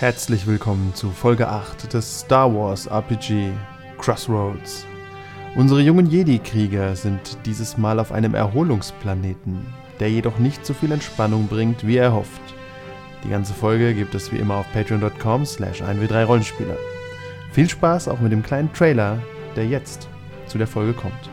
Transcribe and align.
Herzlich 0.00 0.46
willkommen 0.46 0.94
zu 0.94 1.10
Folge 1.10 1.46
8 1.46 1.92
des 1.92 2.20
Star 2.20 2.54
Wars 2.54 2.86
RPG 2.86 3.50
Crossroads. 3.98 4.86
Unsere 5.56 5.82
jungen 5.82 6.06
Jedi-Krieger 6.06 6.96
sind 6.96 7.36
dieses 7.44 7.76
Mal 7.76 7.98
auf 7.98 8.10
einem 8.10 8.34
Erholungsplaneten, 8.34 9.58
der 10.00 10.10
jedoch 10.10 10.38
nicht 10.38 10.64
so 10.64 10.72
viel 10.72 10.90
Entspannung 10.92 11.48
bringt, 11.48 11.86
wie 11.86 11.98
er 11.98 12.14
hofft. 12.14 12.40
Die 13.24 13.28
ganze 13.28 13.52
Folge 13.52 13.92
gibt 13.92 14.14
es 14.14 14.32
wie 14.32 14.38
immer 14.38 14.54
auf 14.54 14.72
patreon.com 14.72 15.44
slash 15.44 15.82
1w3rollenspieler. 15.82 16.78
Viel 17.52 17.68
Spaß 17.68 18.08
auch 18.08 18.20
mit 18.20 18.32
dem 18.32 18.42
kleinen 18.42 18.72
Trailer, 18.72 19.18
der 19.54 19.66
jetzt 19.66 20.08
zu 20.46 20.56
der 20.56 20.66
Folge 20.66 20.94
kommt. 20.94 21.28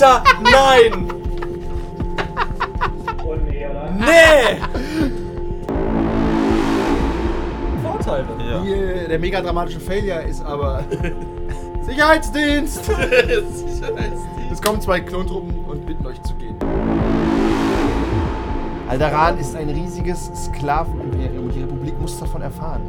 Alter! 0.00 0.22
Nein! 0.42 1.08
Oh 3.24 3.34
nee, 3.34 3.66
oder? 3.66 3.90
Nee! 3.90 4.60
Vorteile. 7.82 8.26
Ja. 8.48 8.60
Die, 8.60 9.08
der 9.08 9.18
mega 9.18 9.40
dramatische 9.40 9.80
Failure 9.80 10.22
ist 10.22 10.44
aber 10.44 10.84
Sicherheitsdienst! 11.82 12.88
Es 14.52 14.62
kommen 14.62 14.80
zwei 14.80 15.00
Klontruppen 15.00 15.64
und 15.64 15.84
bitten 15.84 16.06
euch 16.06 16.22
zu 16.22 16.34
gehen. 16.34 16.56
Alderan 18.88 19.38
ist 19.38 19.56
ein 19.56 19.68
riesiges 19.68 20.30
Sklavenimperium 20.34 21.46
und 21.46 21.54
die 21.54 21.62
Republik 21.62 21.98
muss 22.00 22.20
davon 22.20 22.42
erfahren. 22.42 22.82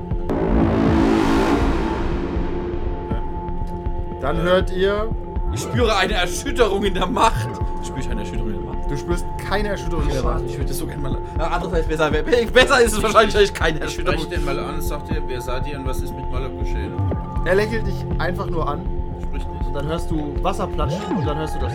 Dann 4.21 4.37
hört 4.41 4.71
ihr, 4.71 5.09
Ich 5.53 5.61
spüre 5.61 5.95
eine 5.95 6.13
Erschütterung 6.13 6.83
in 6.83 6.93
der 6.93 7.07
Macht. 7.07 7.49
Spüre 7.83 7.99
ich 7.99 8.09
eine 8.09 8.21
Erschütterung 8.21 8.49
in 8.49 8.53
der 8.53 8.63
Macht? 8.63 8.69
du 8.89 8.97
spürst 8.97 9.25
keine 9.37 9.69
Erschütterung 9.69 10.03
in 10.03 10.13
der 10.13 10.23
Wand. 10.23 10.49
Ich 10.49 10.53
würde 10.57 10.65
das 10.65 10.77
so 10.77 10.87
gerne 10.87 11.01
mal. 11.01 11.17
Na, 11.37 11.47
andererseits 11.47 11.87
besser. 11.87 12.09
Besser 12.53 12.81
ist 12.81 12.93
es 12.93 13.03
wahrscheinlich 13.03 13.33
dass 13.33 13.43
ich 13.43 13.53
keine 13.53 13.79
Erschütterung. 13.79 14.19
Sprich 14.19 14.37
den 14.37 14.45
mal 14.45 14.59
an, 14.59 14.81
sagt 14.81 15.11
ihr, 15.11 15.21
wer 15.27 15.41
seid 15.41 15.67
ihr 15.67 15.77
und 15.79 15.85
was 15.85 16.01
ist 16.01 16.15
mit 16.15 16.29
Malak 16.31 16.57
geschehen? 16.59 16.93
Er 17.45 17.55
lächelt 17.55 17.85
dich 17.87 18.05
einfach 18.17 18.47
nur 18.47 18.67
an 18.67 18.81
Sprich 19.21 19.45
nicht. 19.45 19.67
und 19.67 19.73
dann 19.73 19.87
hörst 19.87 20.09
du 20.09 20.35
Wasser 20.41 20.67
platschen 20.67 21.17
und 21.17 21.25
dann 21.25 21.37
hörst 21.37 21.55
du 21.55 21.59
das. 21.59 21.73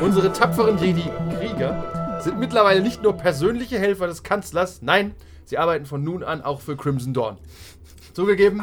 Unsere 0.00 0.32
tapferen 0.32 0.78
Jedi-Krieger 0.78 2.20
sind 2.20 2.38
mittlerweile 2.38 2.80
nicht 2.80 3.02
nur 3.02 3.12
persönliche 3.12 3.78
Helfer 3.78 4.06
des 4.06 4.22
Kanzlers, 4.22 4.80
nein, 4.80 5.14
sie 5.50 5.58
arbeiten 5.58 5.84
von 5.84 6.02
nun 6.02 6.22
an 6.22 6.42
auch 6.42 6.60
für 6.60 6.76
Crimson 6.76 7.12
Dawn. 7.12 7.36
Zugegeben, 8.14 8.62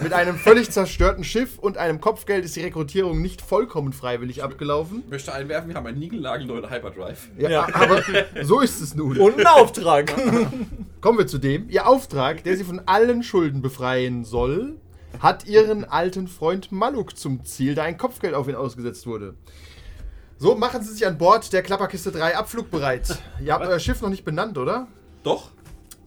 mit 0.00 0.12
einem 0.12 0.36
völlig 0.36 0.70
zerstörten 0.70 1.24
Schiff 1.24 1.58
und 1.58 1.76
einem 1.78 2.00
Kopfgeld 2.00 2.44
ist 2.44 2.56
die 2.56 2.62
Rekrutierung 2.62 3.22
nicht 3.22 3.40
vollkommen 3.40 3.92
freiwillig 3.92 4.42
abgelaufen. 4.42 5.02
Ich 5.04 5.10
möchte 5.10 5.32
einwerfen, 5.32 5.68
wir 5.68 5.76
haben 5.76 5.86
einen 5.86 5.98
niegelnagelneuen 5.98 6.68
Hyperdrive. 6.70 7.28
Ja, 7.38 7.50
Ja. 7.50 7.68
Aber 7.74 8.02
so 8.42 8.60
ist 8.60 8.80
es 8.80 8.94
nun. 8.94 9.18
Und 9.18 9.38
ein 9.38 9.46
Auftrag. 9.46 10.12
Kommen 11.00 11.18
wir 11.18 11.26
zu 11.26 11.38
dem. 11.38 11.68
Ihr 11.68 11.86
Auftrag, 11.86 12.44
der 12.44 12.56
sie 12.56 12.64
von 12.64 12.80
allen 12.86 13.22
Schulden 13.22 13.62
befreien 13.62 14.24
soll, 14.24 14.76
hat 15.20 15.46
ihren 15.46 15.84
alten 15.84 16.28
Freund 16.28 16.72
Maluk 16.72 17.16
zum 17.16 17.44
Ziel, 17.44 17.74
da 17.74 17.82
ein 17.82 17.98
Kopfgeld 17.98 18.34
auf 18.34 18.48
ihn 18.48 18.54
ausgesetzt 18.54 19.06
wurde. 19.06 19.34
So 20.38 20.54
machen 20.54 20.82
sie 20.82 20.92
sich 20.92 21.06
an 21.06 21.18
Bord 21.18 21.52
der 21.52 21.62
Klapperkiste 21.62 22.10
3 22.10 22.36
abflugbereit. 22.36 23.18
Ihr 23.44 23.52
habt 23.52 23.66
euer 23.66 23.78
Schiff 23.78 24.00
noch 24.00 24.08
nicht 24.08 24.24
benannt, 24.24 24.56
oder? 24.58 24.88
Doch? 25.22 25.50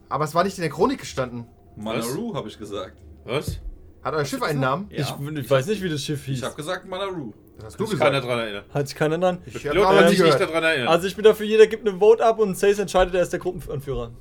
Aber 0.10 0.24
es 0.26 0.36
war 0.36 0.44
nicht 0.44 0.58
in 0.58 0.62
der 0.62 0.72
Chronik 0.72 1.00
gestanden. 1.00 1.46
Manaru, 1.76 2.34
habe 2.36 2.48
ich 2.48 2.58
gesagt. 2.58 2.98
Was? 3.26 3.60
Hat 4.04 4.14
euer 4.14 4.26
Schiff 4.26 4.42
einen 4.44 4.60
Namen? 4.60 4.88
Ja. 4.92 5.00
Ich, 5.02 5.38
ich 5.38 5.50
weiß 5.50 5.68
nicht, 5.68 5.82
wie 5.82 5.90
das 5.90 6.02
Schiff 6.02 6.26
hieß. 6.26 6.38
Ich 6.40 6.44
habe 6.44 6.56
gesagt 6.56 6.88
Manaru. 6.88 7.34
Das 7.58 7.66
hast 7.66 7.80
Du 7.80 7.86
keiner 7.88 8.22
gesagt. 8.22 8.26
dran 8.26 8.40
erinnern. 8.40 8.64
Hat 8.74 8.88
sich 8.88 8.98
keiner 8.98 9.18
dran. 9.18 9.40
Ich 9.46 9.70
aber 9.70 10.08
sich 10.10 10.22
nicht 10.22 10.40
daran 10.40 10.64
erinnern. 10.64 10.88
Also 10.90 11.08
ich 11.08 11.16
bin 11.16 11.24
dafür, 11.24 11.46
jeder 11.46 11.68
gibt 11.68 11.88
eine 11.88 11.98
Vote 11.98 12.24
ab 12.24 12.40
und 12.40 12.58
Sace 12.58 12.80
entscheidet, 12.80 13.16
er 13.16 13.22
ist 13.24 13.32
der 13.34 13.40
Gruppenanführer. 13.40 14.12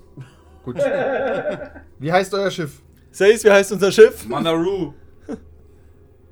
Gut. 0.65 0.77
Wie 1.99 2.13
heißt 2.13 2.33
euer 2.35 2.51
Schiff? 2.51 2.81
Sace, 3.11 3.45
wie 3.45 3.51
heißt 3.51 3.71
unser 3.71 3.93
Schiff? 3.93 4.27
Manaru. 4.27 4.95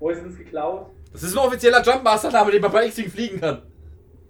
Wo 0.00 0.10
ist 0.10 0.22
uns 0.22 0.36
geklaut? 0.36 0.86
Das 1.12 1.22
ist 1.22 1.32
ein 1.36 1.38
offizieller 1.38 1.80
Jumpmaster-Name, 1.82 2.50
den 2.50 2.60
man 2.62 2.72
bei 2.72 2.86
X-Wing 2.86 3.10
fliegen 3.10 3.40
kann. 3.40 3.62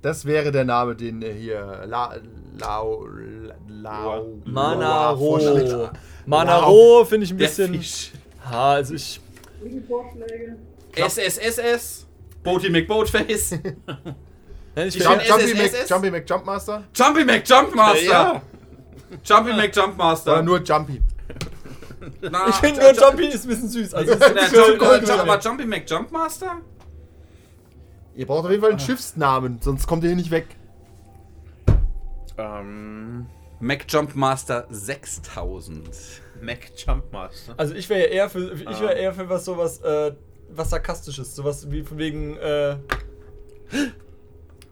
Das 0.02 0.24
wäre 0.24 0.50
der 0.52 0.64
Name, 0.64 0.96
den 0.96 1.22
hier 1.22 1.84
La, 1.86 2.14
Lau, 2.58 3.06
Lau, 3.68 4.26
Manaro. 4.44 5.90
Manaro 6.26 7.04
finde 7.04 7.24
ich 7.24 7.30
ein 7.32 7.36
bisschen. 7.36 7.80
Ha, 8.50 8.72
also 8.74 8.94
ich. 8.94 9.20
Vorschläge? 9.88 10.56
SSSS. 10.94 12.06
Boaty 12.42 12.70
McBoatface. 12.70 13.58
Ich 14.74 14.94
Jumpy, 14.94 15.16
Mac, 15.28 15.40
SSSS. 15.40 15.88
Jumpy 15.90 16.10
Mac 16.10 16.30
Jumpmaster? 16.30 16.84
Jumpy 16.94 17.24
McJumpmaster. 17.26 18.42
Jumpy 19.22 19.52
McJumpmaster. 19.52 20.32
Oder 20.32 20.42
nur 20.42 20.62
Jumpy? 20.62 21.02
Na, 22.22 22.48
ich 22.48 22.54
finde 22.54 22.80
nur 22.80 22.90
Ju- 22.92 23.02
Jumpy 23.02 23.26
ist 23.26 23.44
ein 23.44 23.48
bisschen 23.48 23.68
süß. 23.68 23.92
Also 23.92 24.14
Na, 24.18 24.26
es 24.28 24.46
ist 24.46 24.52
Jump, 24.54 24.64
schon 24.64 24.74
äh, 24.76 24.78
cool. 24.80 25.06
Jump, 25.06 25.20
aber 25.20 25.38
Jumpy 25.40 25.66
McJumpmaster? 25.66 26.62
Ihr 28.14 28.26
braucht 28.26 28.44
auf 28.44 28.50
jeden 28.50 28.62
Fall 28.62 28.70
einen 28.70 28.78
Schiffsnamen, 28.80 29.58
sonst 29.62 29.86
kommt 29.86 30.02
ihr 30.04 30.08
hier 30.10 30.16
nicht 30.16 30.30
weg. 30.30 30.46
Ähm, 32.38 33.26
McJumpmaster 33.60 34.66
6000. 34.70 35.88
Mac 36.40 36.58
Jumpmaster. 36.76 37.54
Also 37.56 37.74
ich 37.74 37.88
wäre 37.88 38.00
ja 38.00 38.06
eher 38.06 38.28
für 38.30 38.52
ich 38.52 38.80
wäre 38.80 38.94
eher 38.94 39.12
für 39.14 39.28
was 39.28 39.44
sowas 39.44 39.80
äh, 39.82 40.12
was 40.50 40.70
sarkastisches, 40.70 41.36
sowas 41.36 41.70
wie 41.70 41.82
von 41.84 41.98
wegen 41.98 42.36
äh, 42.36 42.76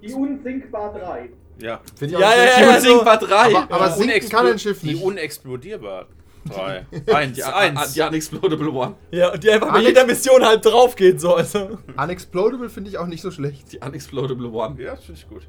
Die 0.03 0.13
Unsinkbar 0.13 0.93
3. 0.93 1.31
Ja. 1.61 1.81
Finde 1.97 2.15
ich 2.15 2.21
Ja, 2.21 2.27
auch 2.29 2.33
ja, 2.33 2.43
nicht 2.43 2.47
ja, 2.47 2.55
schlecht. 2.57 2.71
also- 2.73 2.89
Unsinkbar 2.91 3.19
3. 3.19 3.35
Aber, 3.57 3.75
aber 3.75 3.89
Die 3.89 4.03
sinken 4.03 4.29
kann 4.29 4.47
ein 4.47 4.59
Schiff 4.59 4.81
Die 4.81 4.87
nicht. 4.95 5.03
unexplodierbar. 5.03 6.07
Drei. 6.51 6.87
Eins. 7.15 7.37
Die, 7.37 7.45
eins. 7.45 7.93
die 7.93 8.01
Unexplodable 8.01 8.71
One. 8.71 8.95
ja, 9.11 9.33
und 9.33 9.43
die 9.43 9.51
einfach 9.51 9.73
bei 9.73 9.81
jeder 9.81 10.05
Mission 10.07 10.45
halt 10.45 10.65
drauf 10.65 10.97
geht 10.97 11.21
so 11.21 11.35
also. 11.35 11.79
Unexplodable 11.97 12.69
finde 12.69 12.91
ich 12.91 12.99
auch 12.99 13.07
nicht 13.07 13.23
so 13.23 13.31
schlecht. 13.31 13.73
Die 13.73 13.79
Unexplodable 13.79 14.51
One. 14.51 14.81
Ja, 14.83 14.95
das 14.95 15.05
finde 15.05 15.21
ich 15.21 15.29
gut. 15.29 15.49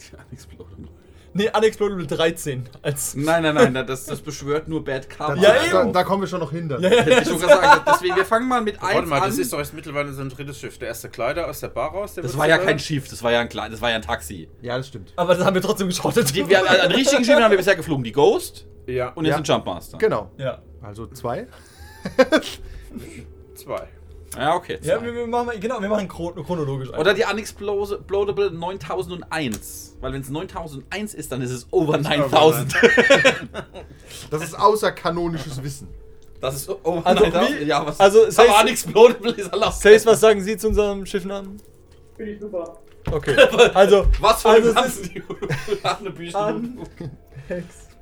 Die 0.00 0.16
Unexplodable 0.16 0.88
Nee, 1.36 1.50
Unexplodable 1.52 2.06
13 2.06 2.68
als 2.80 3.16
Nein, 3.16 3.42
nein, 3.42 3.72
nein, 3.72 3.86
das, 3.88 4.06
das 4.06 4.20
beschwört 4.20 4.68
nur 4.68 4.84
Bad 4.84 5.10
Karma. 5.10 5.34
Ja, 5.42 5.52
da, 5.52 5.82
eben. 5.82 5.92
da 5.92 6.04
kommen 6.04 6.22
wir 6.22 6.28
schon 6.28 6.38
noch 6.38 6.52
hin. 6.52 6.68
Dann. 6.68 6.80
Hätte 6.80 7.10
ich 7.10 7.28
schon 7.28 7.40
gesagt. 7.40 7.88
Deswegen, 7.92 8.14
wir 8.14 8.24
fangen 8.24 8.46
mal 8.46 8.62
mit 8.62 8.80
1 8.80 8.94
Warte 8.94 9.08
mal, 9.08 9.20
an. 9.20 9.28
das 9.28 9.38
ist 9.38 9.52
doch 9.52 9.58
jetzt 9.58 9.74
mittlerweile 9.74 10.12
so 10.12 10.22
ein 10.22 10.28
drittes 10.28 10.60
Schiff. 10.60 10.78
Der 10.78 10.88
erste 10.88 11.08
Kleider 11.08 11.48
aus 11.48 11.58
der 11.58 11.68
Bar 11.68 11.90
raus. 11.90 12.14
Der 12.14 12.22
das 12.22 12.38
war 12.38 12.46
ja 12.46 12.56
kein 12.58 12.78
Schiff, 12.78 13.08
das 13.08 13.20
war 13.24 13.32
ja 13.32 13.40
ein 13.40 13.48
kleines, 13.48 13.72
das 13.72 13.82
war 13.82 13.90
ja 13.90 13.96
ein 13.96 14.02
Taxi. 14.02 14.48
Ja, 14.62 14.76
das 14.76 14.86
stimmt. 14.86 15.12
aber 15.16 15.34
das 15.34 15.44
haben 15.44 15.54
wir 15.54 15.62
trotzdem 15.62 15.88
geschrottet. 15.88 16.32
Die, 16.36 16.48
wir, 16.48 16.70
an 16.70 16.92
richtigen 16.92 17.24
Schiffen 17.24 17.42
haben 17.42 17.50
wir 17.50 17.58
bisher 17.58 17.74
geflogen. 17.74 18.04
Die 18.04 18.12
Ghost 18.12 18.66
Ja, 18.86 19.10
und 19.10 19.24
jetzt 19.24 19.32
Ja. 19.32 19.38
ein 19.38 19.44
Jumpmaster. 19.44 19.98
Genau. 19.98 20.30
ja. 20.38 20.58
Also 20.82 21.06
zwei. 21.06 21.46
zwei. 23.54 23.88
Ja, 24.36 24.54
okay. 24.56 24.78
Ja, 24.82 24.98
zwei. 24.98 25.06
wir, 25.06 25.14
wir 25.14 25.26
machen 25.26 25.50
genau, 25.60 25.80
wir 25.80 25.88
machen 25.88 26.08
chron 26.08 26.34
chronologisch. 26.44 26.90
Oder 26.90 27.14
die 27.14 27.24
Unexplodable 27.24 28.50
9001. 28.50 29.96
Weil 30.00 30.12
wenn 30.12 30.20
es 30.20 30.28
9001 30.28 31.14
ist, 31.14 31.32
dann 31.32 31.40
ist 31.42 31.50
es 31.50 31.66
over 31.70 31.96
9000. 31.98 32.74
Das 34.30 34.42
ist 34.42 34.58
außerkanonisches 34.58 35.62
Wissen. 35.62 35.88
Das 36.40 36.54
ist 36.56 36.68
over 36.68 37.06
Also 37.06 37.24
9000. 37.24 37.60
wie- 37.60 37.64
Ja, 37.64 37.86
was? 37.86 37.98
also, 38.00 38.20
aber 38.22 38.28
Sace- 38.30 38.62
Unexplodable 38.62 39.32
ist 39.32 39.52
erlaubt. 39.52 39.74
Sace, 39.80 40.04
was 40.06 40.20
sagen 40.20 40.42
Sie 40.42 40.56
zu 40.56 40.68
unserem 40.68 41.06
Schiffnamen? 41.06 41.56
Finde 42.16 42.32
ich 42.32 42.40
super. 42.40 42.76
Okay. 43.10 43.36
Also 43.74 44.06
Was 44.20 44.42
für 44.42 44.48
also 44.50 44.74
ganze 44.74 46.10
Bücher. 46.10 46.60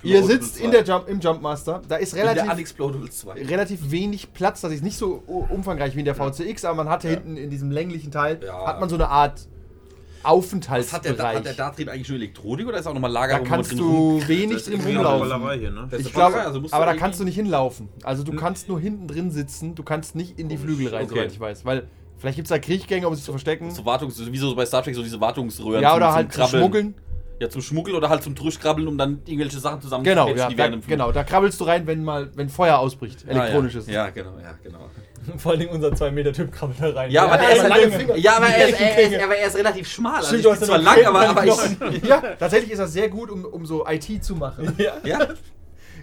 Ihr 0.03 0.23
sitzt 0.25 0.59
in 0.61 0.71
der 0.71 0.85
Jump, 0.85 1.09
im 1.09 1.21
Jumpmaster. 1.21 1.83
Da 1.89 1.97
ist 1.97 2.15
der 2.15 2.25
relativ, 2.25 2.53
Unexplodable 2.53 3.11
2. 3.11 3.33
relativ 3.45 3.91
wenig 3.91 4.33
Platz. 4.33 4.61
Das 4.61 4.73
ist 4.73 4.83
nicht 4.83 4.97
so 4.99 5.23
umfangreich 5.27 5.95
wie 5.95 6.01
in 6.01 6.05
der 6.05 6.15
VCX, 6.15 6.65
aber 6.65 6.77
man 6.77 6.89
hat 6.89 7.03
hinten 7.03 7.37
in 7.37 7.51
diesem 7.51 7.71
länglichen 7.71 8.11
Teil 8.11 8.41
Ja. 8.45 8.67
hat 8.67 8.81
man 8.81 8.89
so 8.89 8.97
eine 8.97 9.09
Art 9.09 9.35
Was 9.35 9.41
hat 9.43 9.45
der, 9.45 10.31
Aufenthaltsbereich. 10.33 11.37
hat 11.37 11.45
der 11.47 11.53
Dartrieb 11.55 11.89
eigentlich 11.89 12.09
nur 12.09 12.17
Elektronik 12.17 12.67
oder 12.69 12.79
ist 12.79 12.87
auch 12.87 12.95
nochmal 12.95 13.13
da 13.13 13.21
Lager, 13.21 13.35
wo 13.35 13.39
man 13.41 13.49
kannst 13.49 13.71
drin 13.73 13.79
du 13.79 13.85
rum- 13.91 14.29
wenig 14.29 14.63
drin 14.65 14.81
rumlaufen. 14.81 15.51
Hier, 15.59 15.71
ne? 15.71 15.89
Ich 15.99 16.13
glaube, 16.13 16.41
also 16.41 16.63
aber 16.71 16.87
da 16.87 16.95
kannst 16.95 17.19
du 17.21 17.25
nicht 17.25 17.35
hinlaufen. 17.35 17.89
Also 18.05 18.23
du 18.23 18.33
kannst 18.33 18.69
nur 18.69 18.79
hinten 18.81 19.09
drin 19.09 19.31
sitzen, 19.31 19.75
du 19.75 19.83
kannst 19.83 20.15
nicht 20.15 20.39
in 20.39 20.49
die 20.49 20.57
Flügel 20.57 20.89
rein, 20.89 21.05
Okay. 21.07 21.15
soweit 21.17 21.33
ich 21.33 21.41
weiß. 21.41 21.65
Weil 21.65 21.89
vielleicht 22.19 22.37
gibt 22.37 22.47
es 22.47 22.51
da 22.51 22.59
Kriechgänge, 22.61 23.09
um 23.09 23.15
sich 23.17 23.25
zu 23.25 23.33
verstecken. 23.33 23.71
So 23.73 23.85
Wartungs, 23.85 24.21
wie 24.33 24.39
so 24.39 24.55
bei 24.55 24.65
Star 24.65 24.83
Trek, 24.85 24.95
so 24.95 25.03
diese 25.03 25.21
Wartungsröhren. 25.21 25.83
Ja, 25.83 25.89
zum- 25.91 25.97
oder 25.97 26.07
zum 26.07 26.15
halt 26.15 26.33
zu 26.33 26.39
Krabbeln. 26.41 26.61
schmuggeln. 26.63 26.95
Ja, 27.43 27.51
zum 27.51 27.61
Schmuggeln 27.61 27.97
oder 27.97 28.09
halt 28.09 28.23
zum 28.23 28.37
Durchkrabbeln, 28.37 28.87
um 28.87 28.97
dann 28.97 29.21
irgendwelche 29.27 29.59
Sachen 29.59 29.81
zusammen 29.81 30.05
Genau, 30.05 30.29
zu 30.29 30.35
patchen, 30.35 30.39
ja, 30.43 30.49
die 30.49 30.57
da, 30.57 30.79
Flug- 30.79 30.87
genau. 30.87 31.11
Da 31.11 31.25
krabbelst 31.25 31.59
du 31.59 31.65
rein, 31.65 31.89
wenn 31.89 32.05
mal, 32.05 32.31
wenn 32.37 32.49
Feuer 32.49 32.79
ausbricht. 32.79 33.25
Ah, 33.27 33.33
ja. 33.33 33.41
Elektronisches. 33.41 33.89
Ja, 33.89 34.11
genau, 34.11 34.39
ja, 34.41 34.55
genau. 34.63 34.89
vor 35.39 35.51
allem 35.53 35.69
unser 35.71 35.89
2-Meter-Typ 35.89 36.53
krabbelt 36.53 36.79
da 36.81 36.91
rein. 37.01 37.11
Ja, 37.11 37.25
aber 37.25 37.39
der 37.39 37.49
ja, 37.49 37.57
ist 37.57 37.69
lange 37.69 37.83
halt 37.83 37.95
Finger. 37.95 38.17
Ja, 38.17 38.37
aber 38.37 38.47
er 38.47 38.69
ist, 38.69 38.81
er, 38.81 38.89
Finger. 38.91 39.17
ist, 39.19 39.25
aber 39.25 39.37
er 39.37 39.47
ist 39.49 39.57
relativ 39.57 39.89
schmal. 39.89 40.15
Also 40.17 40.29
Stimmt, 40.29 40.45
ich 40.55 40.59
bin 40.61 40.69
zwar 40.69 40.79
ja 40.79 40.85
lang, 40.85 41.05
aber, 41.05 41.29
aber 41.31 41.45
ich. 41.47 42.03
Ja, 42.09 42.21
tatsächlich 42.39 42.71
ist 42.71 42.79
das 42.79 42.93
sehr 42.93 43.09
gut, 43.09 43.29
um, 43.29 43.45
um 43.45 43.67
so 43.67 43.85
IT 43.89 44.25
zu 44.25 44.37
machen. 44.37 44.73
Ja. 44.79 44.95
Ja? 45.03 45.19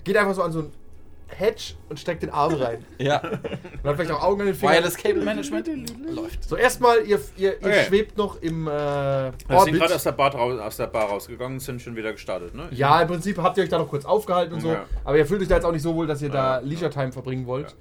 geht 0.04 0.18
einfach 0.18 0.34
so 0.34 0.44
an 0.44 0.52
so 0.52 0.60
ein 0.60 0.72
Hedge 1.38 1.74
und 1.90 2.00
steckt 2.00 2.24
den 2.24 2.30
Arm 2.32 2.54
rein. 2.56 2.84
Ja. 2.98 3.22
Und 3.22 3.90
hat 3.90 3.96
vielleicht 3.96 4.12
auch 4.12 4.22
Augen 4.24 4.42
an 4.42 4.48
den 4.48 4.56
Fingern. 4.56 4.76
Wireless 4.76 4.98
Cable 4.98 5.24
Management 5.24 5.68
läuft. 6.14 6.44
So, 6.44 6.56
erstmal, 6.56 7.02
ihr, 7.06 7.20
ihr, 7.38 7.52
ihr 7.54 7.58
Okay. 7.62 7.84
schwebt 7.88 8.18
noch 8.18 8.42
im 8.42 8.68
äh, 8.68 8.72
Wir 8.72 9.32
sind 9.48 9.56
Orbit. 9.58 9.74
gerade 9.76 9.96
aus, 9.96 10.04
der 10.04 10.12
Bar 10.14 10.36
raus- 10.36 10.60
aus 10.60 10.78
der 10.78 10.88
Bar 10.88 11.06
rausgegangen, 11.10 11.60
sind 11.60 11.82
schon 11.82 11.96
wieder 11.96 12.12
gestartet, 12.12 12.54
ne? 12.56 12.68
Ja, 12.72 13.02
im 13.02 13.08
Prinzip 13.08 13.38
habt 13.38 13.58
ihr 13.58 13.64
euch 13.64 13.70
da 13.70 13.78
noch 13.78 13.88
kurz 13.90 14.06
aufgehalten 14.06 14.54
und 14.56 14.62
so. 14.62 14.70
Ja. 14.70 14.86
Aber 15.06 15.18
ihr 15.18 15.26
fühlt 15.26 15.42
euch 15.42 15.48
da 15.48 15.56
jetzt 15.56 15.66
auch 15.66 15.72
nicht 15.72 15.82
so 15.84 15.96
wohl, 15.96 16.08
dass 16.08 16.22
ihr 16.22 16.30
da 16.30 16.60
Leisure 16.60 16.90
Time 16.90 17.12
verbringen 17.12 17.46
wollt. 17.48 17.76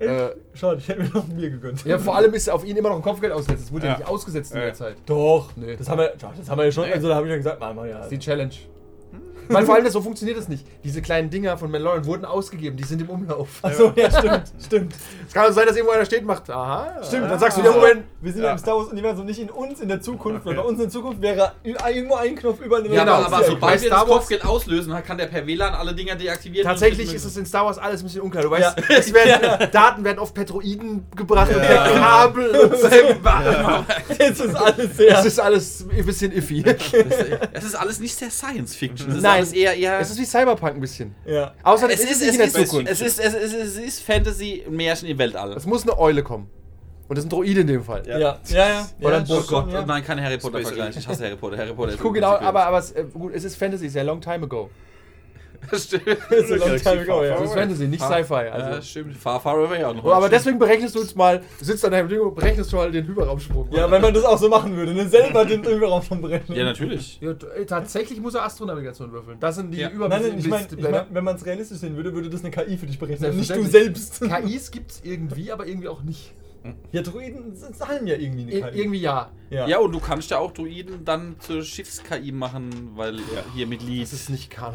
Äh, 0.00 0.30
Schade, 0.54 0.78
ich 0.78 0.88
hätte 0.88 1.02
mir 1.02 1.10
noch 1.10 1.28
ein 1.28 1.36
Bier 1.36 1.50
gegönnt. 1.50 1.84
ja, 1.84 1.96
vor 1.98 2.16
allem 2.16 2.32
ist 2.34 2.48
auf 2.50 2.64
ihn 2.64 2.76
immer 2.76 2.88
noch 2.88 2.96
ein 2.96 3.02
Kopfgeld 3.02 3.32
ausgesetzt. 3.32 3.66
Das 3.66 3.72
wurde 3.72 3.86
ja, 3.86 3.92
Ja. 3.92 3.98
nicht 3.98 4.08
ausgesetzt 4.08 4.50
in 4.52 4.58
Ja. 4.58 4.64
der 4.64 4.74
Zeit. 4.74 4.96
Doch, 5.06 5.50
Nee. 5.54 5.76
das 5.76 5.88
haben 5.88 5.98
wir, 5.98 6.06
ja, 6.20 6.32
das 6.36 6.50
haben 6.50 6.58
wir 6.58 6.64
ja 6.64 6.72
schon, 6.72 6.86
Nee. 6.86 6.92
also 6.94 7.08
da 7.08 7.14
habe 7.14 7.26
ich 7.26 7.30
ja 7.30 7.36
gesagt, 7.36 7.60
Mann, 7.60 7.76
Mann, 7.76 7.88
ja. 7.88 7.96
Das 7.98 8.06
ist 8.06 8.10
die 8.12 8.18
Challenge. 8.18 8.50
Weil 9.48 9.64
vor 9.64 9.74
allem 9.74 9.84
das, 9.84 9.92
so 9.92 10.00
funktioniert 10.00 10.38
das 10.38 10.48
nicht. 10.48 10.66
Diese 10.84 11.02
kleinen 11.02 11.30
Dinger 11.30 11.56
von 11.56 11.70
Mandalorian 11.70 12.06
wurden 12.06 12.24
ausgegeben, 12.24 12.76
die 12.76 12.84
sind 12.84 13.00
im 13.02 13.10
Umlauf. 13.10 13.48
Achso, 13.62 13.92
ja, 13.96 14.10
stimmt, 14.18 14.52
stimmt. 14.64 14.94
Es 15.26 15.32
kann 15.34 15.44
also 15.44 15.54
sein, 15.54 15.66
dass 15.66 15.76
irgendwo 15.76 15.94
einer 15.94 16.04
steht 16.04 16.20
und 16.20 16.26
macht, 16.26 16.48
aha. 16.50 17.02
Stimmt, 17.02 17.30
Dann 17.30 17.38
sagst 17.38 17.58
du, 17.58 17.62
ja, 17.62 17.72
Moment. 17.72 18.04
Wir 18.20 18.32
sind 18.32 18.42
ja, 18.42 18.52
im 18.52 18.58
Star 18.58 18.76
Wars-Universum 18.76 19.26
nicht 19.26 19.40
in 19.40 19.50
uns 19.50 19.80
in 19.80 19.88
der 19.88 20.00
Zukunft, 20.00 20.44
weil 20.46 20.54
bei 20.54 20.62
uns 20.62 20.78
in 20.78 20.84
der 20.84 20.90
Zukunft 20.90 21.20
wäre 21.20 21.52
irgendwo 21.62 22.14
ein 22.14 22.36
Knopf 22.36 22.60
überall 22.60 22.84
eine 22.84 22.94
Ja, 22.94 23.02
aber, 23.02 23.24
genau. 23.24 23.36
aber 23.36 23.44
sobald 23.44 23.82
wir 23.82 23.88
Star 23.88 24.04
das 24.04 24.14
Kopfgeld 24.14 24.44
auslösen, 24.44 24.94
kann 25.04 25.18
der 25.18 25.26
per 25.26 25.46
WLAN 25.46 25.74
alle 25.74 25.94
Dinger 25.94 26.14
deaktivieren. 26.16 26.66
Tatsächlich 26.66 27.12
ist 27.12 27.24
es 27.24 27.36
in 27.36 27.46
Star 27.46 27.66
Wars 27.66 27.78
alles 27.78 28.00
ein 28.00 28.04
bisschen 28.04 28.22
unklar. 28.22 28.42
Du 28.42 28.50
weißt, 28.50 28.76
Ja. 28.78 28.84
es 28.96 29.12
werden, 29.12 29.70
Daten 29.72 30.04
werden 30.04 30.18
oft 30.18 30.34
per 30.34 30.44
Droiden 30.44 31.06
gebracht 31.16 31.54
und 31.54 31.60
per 31.60 31.92
Kabel. 31.94 32.50
Und 32.50 32.76
so. 32.76 32.88
Jetzt 34.18 34.40
ist 34.40 34.54
alles 34.54 34.96
sehr. 34.96 35.10
Das 35.10 35.26
ist 35.26 35.40
alles 35.40 35.86
ein 35.90 36.06
bisschen 36.06 36.32
iffy. 36.32 36.64
Es 37.52 37.64
ist 37.64 37.74
alles 37.74 38.00
nicht 38.00 38.14
sehr 38.14 38.30
Science 38.30 38.74
Es 39.40 39.52
Nein. 39.52 39.62
alles 39.62 39.76
eher, 39.76 39.76
eher 39.76 40.00
Es 40.00 40.10
ist 40.10 40.18
wie 40.20 40.24
Cyberpunk 40.24 40.74
ein 40.74 40.80
bisschen. 40.80 41.14
ja. 41.26 41.54
Außer 41.62 41.88
es 41.90 42.00
ist, 42.00 42.20
nicht 42.20 42.28
es, 42.28 42.28
in 42.32 42.38
der 42.38 42.46
ist, 42.46 42.56
Zukunft. 42.68 42.90
es, 42.90 43.00
ist, 43.00 43.18
es, 43.18 43.34
ist, 43.34 43.54
es 43.54 43.76
ist 43.76 44.00
Fantasy, 44.02 44.64
Märchen 44.70 45.08
im 45.08 45.18
Weltall. 45.18 45.52
Es 45.52 45.66
muss 45.66 45.82
eine 45.82 45.98
Eule 45.98 46.22
kommen. 46.22 46.48
Und 47.08 47.16
das 47.18 47.24
ist 47.24 47.26
ein 47.26 47.30
Droide 47.36 47.60
in 47.60 47.66
dem 47.66 47.84
Fall. 47.84 48.02
Ja, 48.06 48.18
ja, 48.18 48.38
ja. 48.50 48.88
Oder 49.00 49.10
ja, 49.10 49.18
ein 49.18 49.26
Oh 49.28 49.34
Boot. 49.34 49.46
Gott, 49.48 49.72
ja. 49.72 49.84
nein, 49.84 50.02
keine 50.04 50.22
Harry 50.22 50.38
Potter 50.38 50.58
Space 50.60 50.68
Vergleich. 50.68 50.96
Ich 50.96 51.06
hasse 51.06 51.24
Harry 51.24 51.36
Potter. 51.36 51.58
Harry 51.58 51.72
Potter 51.74 51.92
ist 51.92 52.00
Guck 52.00 52.14
genau, 52.14 52.36
aber, 52.36 52.64
aber 52.66 52.78
es, 52.78 52.92
äh, 52.92 53.04
gut, 53.12 53.34
es 53.34 53.44
ist 53.44 53.56
Fantasy, 53.56 53.86
es 53.86 53.90
ist 53.90 53.96
ja 53.96 54.02
long 54.02 54.20
time 54.20 54.44
ago. 54.44 54.70
Stimmt. 55.74 56.06
It's 56.30 56.50
a 56.50 56.56
long 56.56 56.76
time 56.76 57.00
ago, 57.02 57.24
ja. 57.24 57.36
Es 57.36 57.42
ist 57.50 57.54
Fantasy, 57.54 57.88
nicht 57.88 58.02
Sci-Fi. 58.02 58.32
Ja, 58.46 58.50
Also. 58.52 58.82
stimmt. 58.82 59.16
Far, 59.16 59.40
far 59.40 59.54
away 59.56 59.84
auch 59.84 59.94
noch. 59.94 60.04
Aber 60.12 60.28
deswegen 60.28 60.58
berechnest 60.58 60.94
du 60.94 61.00
jetzt 61.00 61.16
mal, 61.16 61.42
sitzt 61.60 61.84
an 61.84 61.92
deinem 61.92 62.08
Ding 62.08 62.20
und 62.20 62.34
berechnest 62.34 62.72
du 62.72 62.76
mal 62.76 62.90
den 62.90 63.06
Hyperraumsprung. 63.06 63.68
Ja, 63.72 63.90
wenn 63.90 64.02
man 64.02 64.12
das 64.12 64.24
auch 64.24 64.38
so 64.38 64.48
machen 64.48 64.76
würde, 64.76 64.92
ne? 64.92 65.08
selber 65.08 65.44
den 65.44 65.62
Überraum 65.64 66.02
schon 66.02 66.20
berechnen. 66.20 66.56
Ja, 66.58 66.64
natürlich. 66.64 67.18
Ja, 67.20 67.34
tatsächlich 67.66 68.20
muss 68.20 68.34
er 68.34 68.44
Astronavigation 68.44 69.12
würfeln. 69.12 69.38
Das 69.40 69.56
sind 69.56 69.70
die 69.72 69.78
Ja. 69.78 69.88
Nein, 69.88 69.96
Überblick. 69.96 70.22
nein, 70.30 70.38
ich 70.38 70.48
meine, 70.48 70.66
ich 70.76 70.82
mein, 70.90 71.06
wenn 71.10 71.24
man 71.24 71.36
es 71.36 71.46
realistisch 71.46 71.78
sehen 71.78 71.96
würde, 71.96 72.12
würde 72.14 72.28
das 72.28 72.40
eine 72.44 72.50
KI 72.50 72.76
für 72.76 72.86
dich 72.86 72.98
berechnen, 72.98 73.36
nicht 73.36 73.54
du 73.54 73.64
selbst. 73.64 74.20
KIs 74.44 74.70
gibt's 74.70 75.00
irgendwie, 75.04 75.52
aber 75.52 75.66
irgendwie 75.66 75.88
auch 75.88 76.02
nicht. 76.02 76.32
Ja, 76.92 77.02
Druiden 77.02 77.56
zahlen 77.74 78.06
ja 78.06 78.14
irgendwie 78.14 78.42
eine 78.42 78.52
Ir 78.52 78.62
KI. 78.70 78.78
irgendwie 78.80 79.00
ja. 79.00 79.30
Ja. 79.50 79.66
Ja, 79.66 79.78
und 79.78 79.90
du 79.92 79.98
kannst 79.98 80.30
ja 80.30 80.38
auch 80.38 80.52
Druiden 80.52 81.04
dann 81.04 81.34
zur 81.40 81.62
Schiffs-KI 81.62 82.30
machen, 82.30 82.92
weil 82.94 83.18
hier 83.54 83.66
mit 83.66 83.82
Lead. 83.82 84.02
Das 84.04 84.12
ist 84.12 84.30
nicht 84.30 84.48
Kanon. 84.48 84.74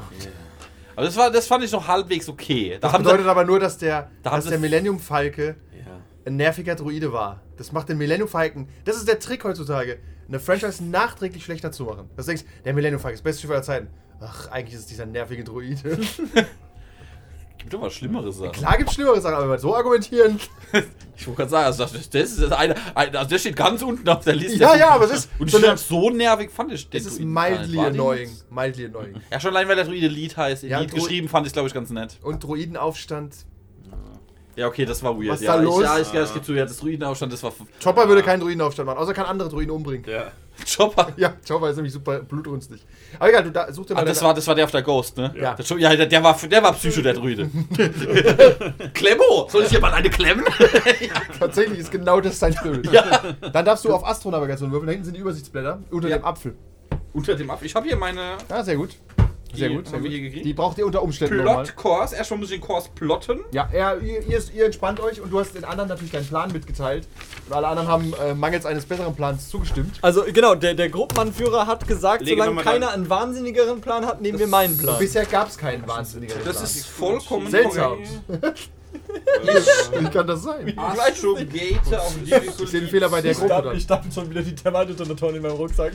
Aber 0.97 1.05
das, 1.05 1.15
war, 1.15 1.29
das 1.29 1.45
fand 1.45 1.63
ich 1.63 1.71
noch 1.71 1.88
halbwegs 1.88 2.27
okay. 2.27 2.79
Da 2.81 2.89
Das 2.89 2.97
bedeutet 2.97 3.27
aber 3.27 3.45
nur, 3.45 3.59
dass 3.59 3.77
der, 3.77 4.09
Da 4.23 4.31
dass 4.31 4.45
sie 4.45 4.49
der 4.49 4.57
Millennium 4.57 4.99
Falke 4.99 5.55
ja. 5.71 6.01
ein 6.25 6.38
nerviger 6.38 6.73
Druide 6.73 7.13
war. 7.13 7.44
Das 7.55 7.71
macht 7.71 7.89
den 7.89 7.99
Millennium 7.99 8.27
Falken. 8.27 8.67
Das 8.83 8.97
ist 8.97 9.07
der 9.07 9.19
Trick 9.19 9.44
heutzutage, 9.44 9.99
eine 10.27 10.39
Franchise 10.39 10.83
nachträglich 10.83 11.45
schlechter 11.45 11.71
zu 11.71 11.83
machen. 11.83 12.09
Dass 12.15 12.25
du 12.25 12.33
der 12.65 12.73
Millennium 12.73 12.99
Falke 12.99 13.13
ist 13.13 13.19
das 13.19 13.23
beste 13.25 13.41
Schiff 13.44 13.51
aller 13.51 13.61
Zeiten. 13.61 13.89
Ach, 14.19 14.47
eigentlich 14.49 14.73
ist 14.73 14.81
es 14.81 14.85
dieser 14.88 15.05
nervige 15.05 15.44
Druide. 15.44 15.99
Gibt 17.69 17.73
doch 17.73 17.81
was 17.85 17.93
Schlimmeres 17.95 18.37
Sachen. 18.37 18.53
Klar 18.53 18.77
gibt's 18.77 18.93
schlimmere 18.93 19.19
Sachen, 19.19 19.35
aber 19.43 19.59
so 19.59 19.75
argumentieren. 19.75 20.39
Ich 21.19 21.25
wollte 21.25 21.37
gerade 21.37 21.49
sagen, 21.49 21.65
also 21.65 21.83
das, 21.83 22.09
das 22.11 22.29
ist 22.29 22.41
das 22.43 22.51
eine, 22.51 22.75
ein- 22.93 23.15
also 23.15 23.27
der 23.27 23.39
steht 23.39 23.55
ganz 23.55 23.81
unten 23.81 24.07
auf 24.07 24.23
der 24.23 24.35
Liste. 24.35 24.59
Ja, 24.59 24.75
ja, 24.75 24.89
aber 24.91 25.05
es 25.05 25.11
ist 25.11 25.29
Und 25.39 25.49
so 25.49 25.57
so, 25.57 25.65
eine- 25.65 25.75
so 25.75 26.09
nervig 26.11 26.51
fand 26.51 26.71
ich 26.71 26.87
den 26.87 27.01
Es 27.01 27.07
ist 27.07 27.19
mildly 27.19 27.79
annoying. 27.79 28.29
Mildly 28.51 28.85
annoying. 28.93 29.15
Ja, 29.31 29.39
schon 29.39 29.49
allein, 29.49 29.67
weil 29.67 29.77
der 29.77 29.85
Druide 29.85 30.07
Lied 30.09 30.37
heißt. 30.37 30.61
Ja, 30.61 30.79
Lied 30.79 30.93
geschrieben 30.93 31.27
fand 31.27 31.47
ich, 31.47 31.53
glaube 31.53 31.67
ich, 31.69 31.73
ganz 31.73 31.89
nett. 31.89 32.19
Und 32.21 32.43
Druidenaufstand. 32.43 33.33
Ja, 34.55 34.67
okay, 34.67 34.85
das 34.85 35.01
war 35.01 35.17
weird. 35.17 35.29
Was 35.29 35.39
ist 35.41 35.47
ja, 35.47 35.55
da 35.57 35.61
los? 35.63 35.79
Ich, 35.79 36.13
ja, 36.13 36.21
ich, 36.21 36.27
ich 36.27 36.33
gebe 36.35 36.45
zu, 36.45 36.53
ja, 36.53 36.65
das 36.65 36.77
Druidenaufstand, 36.77 37.33
das 37.33 37.41
war 37.41 37.51
Chopper 37.83 38.07
würde 38.07 38.21
keinen 38.21 38.41
Druidenaufstand 38.41 38.85
machen, 38.85 38.99
außer 38.99 39.09
er 39.11 39.15
kann 39.15 39.25
andere 39.25 39.49
Druiden 39.49 39.71
umbringen. 39.71 40.05
Ja. 40.07 40.31
Chopper. 40.65 41.13
Ja, 41.18 41.33
Chopper 41.48 41.69
ist 41.69 41.75
nämlich 41.75 41.94
super 41.94 42.19
blutrünstig. 42.19 42.81
Aber 43.19 43.30
egal, 43.30 43.44
du 43.44 43.51
da, 43.51 43.71
such 43.71 43.86
dir 43.86 43.94
mal 43.95 44.01
Ah, 44.01 44.06
das 44.06 44.21
war, 44.21 44.33
das 44.33 44.45
war 44.48 44.56
der 44.56 44.65
auf 44.65 44.71
der 44.71 44.81
Ghost, 44.81 45.18
ne? 45.18 45.33
Ja. 45.39 45.54
Der, 45.56 45.77
ja, 45.77 46.06
der, 46.06 46.24
war, 46.24 46.36
der 46.38 46.63
war 46.63 46.74
Psycho, 46.74 47.01
der 47.01 47.13
Druide. 47.13 47.50
Klemmo! 48.94 49.48
Soll 49.50 49.63
ich 49.63 49.71
jemand 49.71 49.94
eine 49.94 50.09
klemmen? 50.09 50.45
Tatsächlich 51.39 51.80
ist 51.80 51.92
genau 51.92 52.19
das 52.21 52.39
sein 52.39 52.56
Bild. 52.63 52.92
ja. 52.92 53.21
Dann 53.54 53.65
darfst 53.65 53.86
du 53.86 53.94
auf 53.94 54.06
Astronavigation 54.06 54.71
würfeln. 54.71 54.88
Da 54.88 54.92
hinten 54.92 55.06
sind 55.06 55.15
die 55.15 55.21
Übersichtsblätter. 55.21 55.80
Unter 55.92 56.09
Ja. 56.09 56.18
dem 56.18 56.25
Apfel. 56.25 56.56
Unter 57.13 57.36
dem 57.36 57.50
Ab. 57.50 57.59
Ich 57.63 57.74
habe 57.75 57.88
hier 57.88 57.98
meine 57.98 58.38
Ja, 58.50 58.63
sehr 58.63 58.75
gut. 58.75 58.95
Sehr 59.53 59.69
Die 59.69 59.75
gut. 59.75 59.85
Sehr 59.88 59.95
haben 59.95 60.03
wir 60.03 60.09
gut. 60.09 60.17
hier 60.19 60.27
gekriegt? 60.27 60.45
Die 60.45 60.53
braucht 60.53 60.77
ihr 60.77 60.85
unter 60.85 61.01
Umständen 61.01 61.38
nochmal. 61.38 61.63
Plot-Course. 61.63 62.15
Erstmal 62.15 62.39
muss 62.39 62.51
ich 62.51 62.59
den 62.59 62.67
Course 62.67 62.89
plotten. 62.94 63.39
Ja, 63.51 63.67
er, 63.71 63.99
ihr, 64.01 64.21
ihr, 64.27 64.41
ihr 64.53 64.65
entspannt 64.65 64.99
euch 64.99 65.21
und 65.21 65.31
du 65.31 65.39
hast 65.39 65.55
den 65.55 65.63
anderen 65.63 65.89
natürlich 65.89 66.11
deinen 66.11 66.27
Plan 66.27 66.51
mitgeteilt. 66.51 67.07
Und 67.47 67.53
alle 67.55 67.67
anderen 67.67 67.88
haben 67.88 68.13
äh, 68.21 68.33
mangels 68.33 68.65
eines 68.65 68.85
besseren 68.85 69.15
Plans 69.15 69.49
zugestimmt. 69.49 69.97
Also 70.01 70.23
genau, 70.31 70.55
der, 70.55 70.73
der 70.73 70.89
Gruppenanführer 70.89 71.65
hat 71.67 71.88
gesagt, 71.88 72.23
Lege 72.23 72.41
solange 72.41 72.61
keiner 72.61 72.91
einen 72.91 73.09
wahnsinnigeren 73.09 73.81
Plan 73.81 74.05
hat, 74.05 74.21
nehmen 74.21 74.38
wir 74.39 74.47
meinen 74.47 74.77
Plan. 74.77 74.99
Bisher 74.99 75.25
gab 75.25 75.47
es 75.47 75.57
keinen 75.57 75.88
wahnsinnigen 75.88 76.35
Das 76.44 76.57
Plan. 76.57 76.63
ist 76.65 76.85
vollkommen 76.88 77.49
Seltsam. 77.49 77.99
Wie 79.99 80.05
kann 80.09 80.27
das 80.27 80.44
sein? 80.44 80.73
Astrogator 80.77 81.99
auf 82.01 82.15
Ich 82.25 82.69
sehe 82.69 82.81
den 82.81 82.89
Fehler 82.89 83.09
bei 83.09 83.21
der 83.21 83.31
Ich 83.31 83.38
Gruppe 83.38 83.61
dann. 83.63 83.77
ich 83.77 83.83
stapel 83.83 84.11
schon 84.11 84.29
wieder 84.29 84.41
die 84.41 84.55
Thermaldetonatoren 84.55 85.35
in 85.35 85.41
meinem 85.41 85.55
Rucksack. 85.55 85.94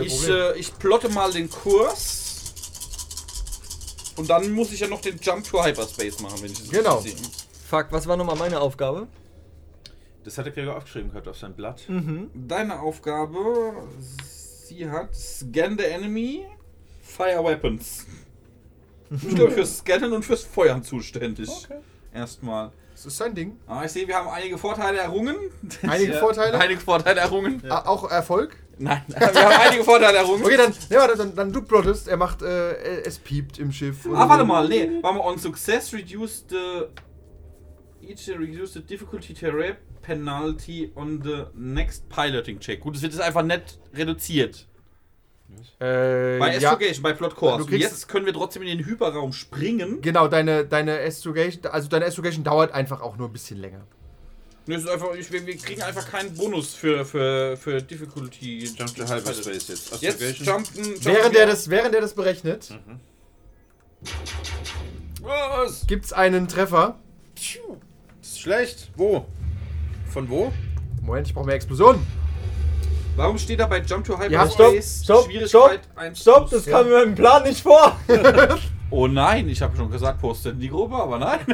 Ich, 0.00 0.28
äh, 0.28 0.56
ich 0.58 0.76
plotte 0.78 1.08
mal 1.08 1.30
den 1.32 1.48
Kurs. 1.50 2.25
Und 4.16 4.30
dann 4.30 4.50
muss 4.52 4.72
ich 4.72 4.80
ja 4.80 4.88
noch 4.88 5.00
den 5.00 5.18
Jump 5.20 5.44
to 5.48 5.62
Hyperspace 5.64 6.20
machen, 6.20 6.38
wenn 6.42 6.50
ich 6.52 6.58
das 6.58 6.70
Genau. 6.70 7.00
sehe. 7.00 7.14
Fuck, 7.68 7.86
was 7.90 8.06
war 8.06 8.16
nochmal 8.16 8.36
meine 8.36 8.60
Aufgabe? 8.60 9.06
Das 10.24 10.38
hat 10.38 10.46
der 10.46 10.52
Krieger 10.52 10.76
aufgeschrieben 10.76 11.10
gehabt 11.10 11.28
auf 11.28 11.36
sein 11.38 11.54
Blatt. 11.54 11.82
Deine 12.34 12.80
Aufgabe, 12.80 13.74
sie 14.66 14.88
hat 14.88 15.14
Scan 15.14 15.76
the 15.78 15.84
Enemy, 15.84 16.46
Fire 17.02 17.44
Weapons. 17.44 18.06
Ich 19.10 19.34
glaube 19.36 19.52
fürs 19.52 19.78
Scannen 19.78 20.12
und 20.12 20.24
fürs 20.24 20.42
Feuern 20.42 20.82
zuständig. 20.82 21.48
Erstmal. 22.12 22.72
Das 22.92 23.06
ist 23.06 23.18
sein 23.18 23.34
Ding. 23.34 23.56
Ah, 23.68 23.84
ich 23.84 23.92
sehe, 23.92 24.08
wir 24.08 24.16
haben 24.16 24.28
einige 24.28 24.58
Vorteile 24.58 24.98
errungen. 24.98 25.36
Einige 25.86 26.14
Ja. 26.14 26.18
Vorteile. 26.18 26.58
Einige 26.58 26.80
Vorteile 26.80 27.20
errungen. 27.20 27.62
Ah, 27.68 27.82
Auch 27.86 28.10
Erfolg. 28.10 28.56
Nein, 28.78 29.02
wir 29.08 29.18
haben 29.18 29.60
einige 29.68 29.84
Vorteile 29.84 30.18
errungen. 30.18 30.44
Okay, 30.44 30.56
dann, 30.56 30.74
ja, 30.90 31.06
dann, 31.14 31.34
dann 31.34 31.52
du 31.52 31.62
plottest. 31.62 32.08
Er 32.08 32.16
macht, 32.16 32.42
äh, 32.42 33.00
es 33.02 33.18
piept 33.18 33.58
im 33.58 33.72
Schiff. 33.72 34.06
Ah, 34.06 34.24
so. 34.24 34.28
warte 34.28 34.44
mal, 34.44 34.68
nee. 34.68 34.90
Warte 35.00 35.18
mal, 35.18 35.24
on 35.24 35.38
success 35.38 35.92
reduce 35.92 36.44
the 36.48 36.86
each 38.06 38.28
reduce 38.28 38.74
the 38.74 38.80
difficulty 38.80 39.34
terrain 39.34 39.76
penalty 40.02 40.92
on 40.94 41.20
the 41.22 41.46
next 41.54 42.08
piloting 42.08 42.60
check. 42.60 42.80
Gut, 42.80 42.96
es 42.96 43.02
wird 43.02 43.12
jetzt 43.12 43.22
einfach 43.22 43.42
nett 43.42 43.78
reduziert. 43.94 44.66
Äh, 45.78 46.38
Bei 46.38 46.58
ja, 46.58 46.70
Astrogation, 46.70 47.02
bei 47.02 47.12
Plot 47.12 47.34
Course. 47.34 47.76
Jetzt 47.76 48.08
können 48.08 48.26
wir 48.26 48.32
trotzdem 48.32 48.62
in 48.62 48.68
den 48.68 48.86
Hyperraum 48.86 49.32
springen. 49.32 50.00
genau, 50.00 50.28
deine, 50.28 50.64
deine 50.64 51.00
Astrogation, 51.00 51.66
also 51.66 51.88
deine 51.88 52.06
Astrogation 52.06 52.44
dauert 52.44 52.72
einfach 52.72 53.00
auch 53.00 53.16
nur 53.16 53.28
ein 53.28 53.32
bisschen 53.32 53.58
länger. 53.58 53.86
Nee, 54.68 54.74
es 54.74 54.82
ist 54.82 54.88
einfach, 54.90 55.14
ich, 55.14 55.30
wir, 55.30 55.46
wir 55.46 55.56
kriegen 55.56 55.80
einfach 55.82 56.10
keinen 56.10 56.34
Bonus 56.34 56.74
für, 56.74 57.04
für, 57.04 57.56
für 57.56 57.80
Difficulty. 57.80 58.64
Jump 58.76 58.96
to 58.96 59.02
Hyperspace 59.08 59.68
jetzt. 59.68 60.02
Jetzt 60.02 60.20
Astrogation. 60.20 60.46
jumpen. 60.46 60.84
jumpen 60.84 61.04
Während 61.04 61.34
wir- 61.34 61.40
er, 61.40 61.46
das, 61.46 61.70
während 61.70 61.94
er 61.94 62.00
das 62.00 62.14
berechnet, 62.14 62.68
Was? 65.22 65.86
gibt's 65.86 66.12
einen 66.12 66.48
Treffer. 66.48 66.96
Das 67.34 68.30
ist 68.30 68.40
schlecht. 68.40 68.90
Wo? 68.96 69.26
Von 70.12 70.28
wo? 70.28 70.52
Moment, 71.02 71.28
ich 71.28 71.34
brauche 71.34 71.46
mehr 71.46 71.54
Explosionen. 71.54 72.04
Warum 73.14 73.38
steht 73.38 73.60
da 73.60 73.66
bei 73.66 73.80
Jump 73.80 74.04
to 74.04 74.12
Ja, 74.14 74.20
Hyperspace 74.42 75.02
stopp, 75.04 75.20
stopp, 75.20 75.24
Schwierigkeit 75.30 75.48
stopp, 75.84 75.98
1 75.98 76.20
Stopp, 76.20 76.50
das 76.50 76.66
kam 76.66 76.86
in 76.86 76.92
meinem 76.92 77.14
Plan 77.14 77.42
nicht 77.44 77.60
vor. 77.62 77.98
Oh 78.88 79.08
nein, 79.08 79.48
ich 79.48 79.60
habe 79.62 79.76
schon 79.76 79.90
gesagt, 79.90 80.20
postet 80.20 80.52
in 80.54 80.60
die 80.60 80.68
Gruppe, 80.68 80.94
aber 80.94 81.18
nein. 81.18 81.40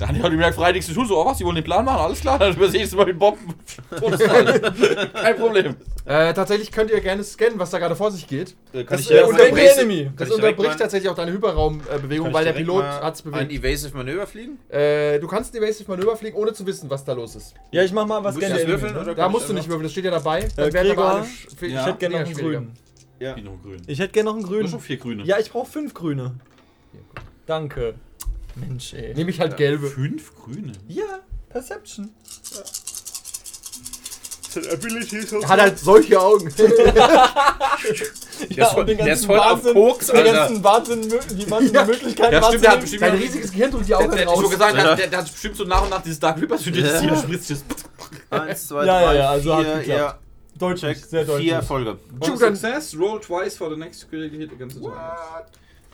Daniel 0.00 0.22
hat 0.24 0.30
gemerkt, 0.30 0.56
frei 0.56 0.72
nichts 0.72 0.86
zu 0.88 0.94
tun. 0.94 1.06
So, 1.06 1.18
oh 1.20 1.26
was, 1.26 1.38
die 1.38 1.44
wollen 1.44 1.54
den 1.56 1.64
Plan 1.64 1.84
machen, 1.84 2.00
alles 2.00 2.20
klar, 2.20 2.38
dann 2.38 2.54
übersehe 2.56 2.80
ich 2.80 2.86
es 2.86 2.94
mal 2.94 3.04
mit 3.06 3.18
Bomben. 3.18 3.54
Todesfall. 3.98 4.60
Kein 5.14 5.36
Problem. 5.36 5.76
Äh, 6.06 6.32
tatsächlich 6.34 6.72
könnt 6.72 6.90
ihr 6.90 7.00
gerne 7.00 7.22
scannen, 7.22 7.58
was 7.58 7.70
da 7.70 7.78
gerade 7.78 7.94
vor 7.94 8.10
sich 8.10 8.26
geht. 8.26 8.56
Äh, 8.72 8.84
Das, 8.84 9.00
ich 9.02 9.10
äh, 9.12 9.22
unterbricht, 9.22 9.76
Enemy. 9.76 10.10
Das 10.16 10.30
unterbricht 10.30 10.78
tatsächlich 10.78 11.10
auch 11.10 11.14
deine 11.14 11.32
Hyperraumbewegung, 11.32 12.32
weil 12.32 12.44
der 12.46 12.52
Pilot 12.54 12.82
hat's 12.84 13.24
Ein 13.26 13.30
bewegt. 13.30 13.52
Evasive 13.52 13.96
Manöver 13.96 14.26
fliegen? 14.26 14.58
Äh, 14.70 15.18
du 15.20 15.26
kannst 15.28 15.54
ein 15.54 15.62
Evasive 15.62 15.90
Manöver 15.90 16.16
fliegen, 16.16 16.36
ohne 16.36 16.52
zu 16.54 16.66
wissen, 16.66 16.88
was 16.88 17.04
da 17.04 17.12
los 17.12 17.36
ist. 17.36 17.54
Ja, 17.70 17.82
ich 17.82 17.92
mach 17.92 18.06
mal 18.06 18.24
was 18.24 18.38
gerne. 18.38 18.54
das 18.56 18.66
würfeln, 18.66 18.96
oder? 18.96 19.04
Da 19.04 19.14
kann 19.14 19.32
musst 19.32 19.48
du 19.48 19.52
nicht 19.52 19.68
würfeln, 19.68 19.82
das 19.84 19.92
steht 19.92 20.06
ja 20.06 20.10
dabei. 20.10 20.48
Dann 20.56 20.68
Äh, 20.68 20.72
werden 20.72 20.92
aber 20.92 21.14
alle. 21.16 21.26
Ich 21.26 21.76
hätte 21.76 21.94
gerne 21.98 22.18
noch 22.20 22.26
einen 22.26 22.34
grünen. 22.34 22.72
Ja. 23.18 23.36
Ich 23.86 23.98
hätte 23.98 24.12
gerne 24.12 24.30
noch 24.30 24.36
einen 24.36 24.46
Du 24.46 24.48
hast 24.48 24.60
schon 24.62 24.70
grünen. 24.70 24.80
vier 24.80 24.96
grüne. 24.96 25.22
Ja, 25.24 25.38
ich 25.38 25.50
brauche 25.50 25.70
fünf 25.70 25.92
grüne. 25.92 26.36
Danke. 27.44 27.94
Mensch, 28.56 28.94
ey. 28.94 29.14
Nehme 29.14 29.30
ich 29.30 29.40
halt 29.40 29.56
gelbe. 29.56 29.88
Fünf 29.88 30.34
grüne. 30.36 30.72
Ja, 30.88 31.04
Perception. 31.48 32.10
Hat 35.46 35.60
halt 35.60 35.78
solche 35.78 36.20
Augen. 36.20 36.52
Ja, 38.48 38.70
und 38.72 38.86
den 38.88 38.96
der 38.96 39.12
ist 39.12 39.26
voll 39.26 39.38
auf 39.38 39.62
Wahnsinn, 39.62 39.74
Koks, 39.74 40.06
den 40.06 40.24
ganzen 40.24 40.64
Wahnsinn, 40.64 41.02
die 41.02 41.44
ganzen 41.44 41.74
Ja. 41.74 41.84
Möglichkeiten 41.84 42.32
Ja, 42.32 42.42
stimmt, 42.42 42.64
der 42.64 42.70
hat 42.72 42.80
bestimmt 42.80 43.00
Sein 43.00 43.14
riesiges 43.16 43.52
Gehirn 43.52 43.70
drückt 43.70 43.88
die 43.88 43.94
Augen 43.94 44.10
Der, 44.12 44.22
ich 44.22 44.26
raus. 44.28 44.42
wollte 44.42 44.56
sagen, 44.56 44.76
Ja. 44.78 44.94
der, 44.94 45.06
der, 45.08 45.18
hat 45.18 45.30
bestimmt 45.30 45.56
so 45.56 45.64
nach 45.64 45.82
und 45.82 45.90
nach 45.90 46.02
dieses 46.02 46.20
Dark 46.20 46.40
Reaper 46.40 46.56
studiert. 46.58 46.86
Ja. 47.02 47.02
Ja. 47.02 47.16
spritzt 47.16 47.50
es. 47.50 47.64
Eins, 48.30 48.66
zwei, 48.66 48.86
Ja, 48.86 48.92
drei, 49.02 49.02
ja, 49.04 49.12
ja, 49.20 49.30
also 49.30 49.54
hat 49.56 49.64
vier, 49.66 49.74
geklappt. 49.76 49.98
ja, 50.00 50.18
Deutlich, 50.58 51.04
sehr 51.04 51.24
deutlich. 51.26 51.46
Vier 51.48 51.54
Erfolge. 51.56 51.98
On 52.18 52.38
dann- 52.38 52.56
success, 52.56 52.96
roll 52.98 53.20
twice 53.20 53.56
for 53.58 53.68
the 53.70 53.76
next 53.76 54.08
critical 54.08 54.38
hit 54.38 54.52
against 54.52 54.76
the 54.76 54.82
target. 54.84 55.46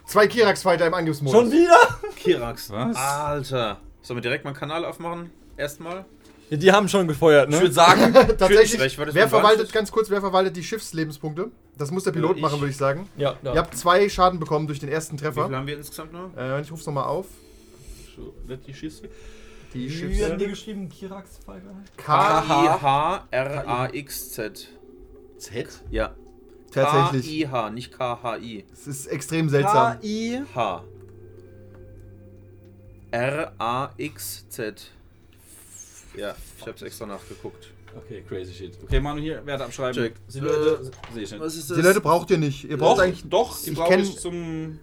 Zwei 0.07 0.27
Kirax-Fighter 0.29 0.87
im 0.87 0.95
Angriffsmodus. 0.95 1.41
Schon 1.41 1.51
wieder? 1.53 1.99
Kirax. 2.17 2.71
Was? 2.71 2.97
Alter. 2.97 3.81
Sollen 4.03 4.19
wir 4.19 4.23
direkt 4.23 4.45
mal 4.45 4.51
einen 4.51 4.59
Kanal 4.59 4.85
aufmachen? 4.85 5.31
Erstmal? 5.57 6.05
Ja, 6.49 6.57
die 6.57 6.71
haben 6.71 6.89
schon 6.89 7.09
gefeuert, 7.09 7.49
Ich 7.49 7.57
ne? 7.57 7.61
würde 7.61 7.75
sagen, 7.75 8.13
Tatsächlich, 8.39 8.97
das 8.97 9.15
wer 9.15 9.29
verwaltet, 9.29 9.73
ganz 9.73 9.91
kurz, 9.91 10.09
wer 10.11 10.21
verwaltet 10.21 10.57
die 10.57 10.63
Schiffslebenspunkte? 10.63 11.51
Das 11.77 11.91
muss 11.91 12.05
der 12.05 12.13
Pilot 12.13 12.37
ich. 12.37 12.43
machen, 12.43 12.61
würde 12.61 12.71
ich 12.71 12.77
sagen. 12.77 13.09
Ja, 13.17 13.35
ja. 13.43 13.53
Ihr 13.55 13.59
habt 13.59 13.77
zwei 13.77 14.09
Schaden 14.09 14.39
bekommen 14.39 14.69
durch 14.69 14.79
den 14.79 14.89
ersten 14.89 15.17
Wie 15.19 15.25
viel 15.25 15.33
Treffer. 15.33 15.51
haben 15.57 15.67
wir 15.67 15.77
insgesamt 15.77 16.13
noch? 16.13 16.31
Äh, 16.37 16.61
ich 16.61 16.71
ruf's 16.71 16.87
nochmal 16.87 17.05
auf. 17.05 17.27
so, 18.15 18.33
let 18.47 18.65
die 18.65 18.75
schießen. 18.75 19.09
Die 19.75 19.91
Wie 19.91 20.19
werden 20.21 20.39
die 20.39 20.45
Schiffs... 20.45 20.61
geschrieben? 20.61 20.89
Kirax 20.89 21.41
Fighter? 21.45 21.75
K. 21.97 22.43
K-I-H-R-A-X-Z. 23.33 24.69
Z? 25.39 25.83
Ja. 25.91 26.15
Tatsächlich. 26.85 27.43
K-I-H, 27.43 27.71
nicht 27.71 27.93
K-H-I. 27.97 28.65
Es 28.73 28.87
ist 28.87 29.07
extrem 29.07 29.49
seltsam. 29.49 30.01
K-I. 30.01 30.43
H. 30.55 30.85
R-A-X-Z. 33.11 34.91
Ja, 36.17 36.35
ich 36.59 36.67
hab's 36.67 36.83
extra 36.83 37.07
nachgeguckt. 37.07 37.73
Okay, 37.97 38.23
crazy 38.29 38.53
shit. 38.53 38.79
Okay, 38.83 39.01
Manu 39.01 39.21
hier, 39.21 39.45
Werte 39.47 39.65
abschreiben. 39.65 39.95
Check. 39.95 40.15
Die 40.33 40.41
Leute, 40.41 40.91
ist 41.47 41.71
Die 41.71 41.81
Leute 41.81 42.01
braucht 42.01 42.31
ihr 42.31 42.39
nicht. 42.39 42.65
Ihr 42.65 42.77
braucht 42.77 42.99
Doch, 42.99 43.05
eigentlich. 43.05 43.25
doch, 43.29 43.59
die 43.59 43.71
ich 43.71 43.77
brauche 43.77 43.95
ich 43.97 44.19
zum... 44.19 44.79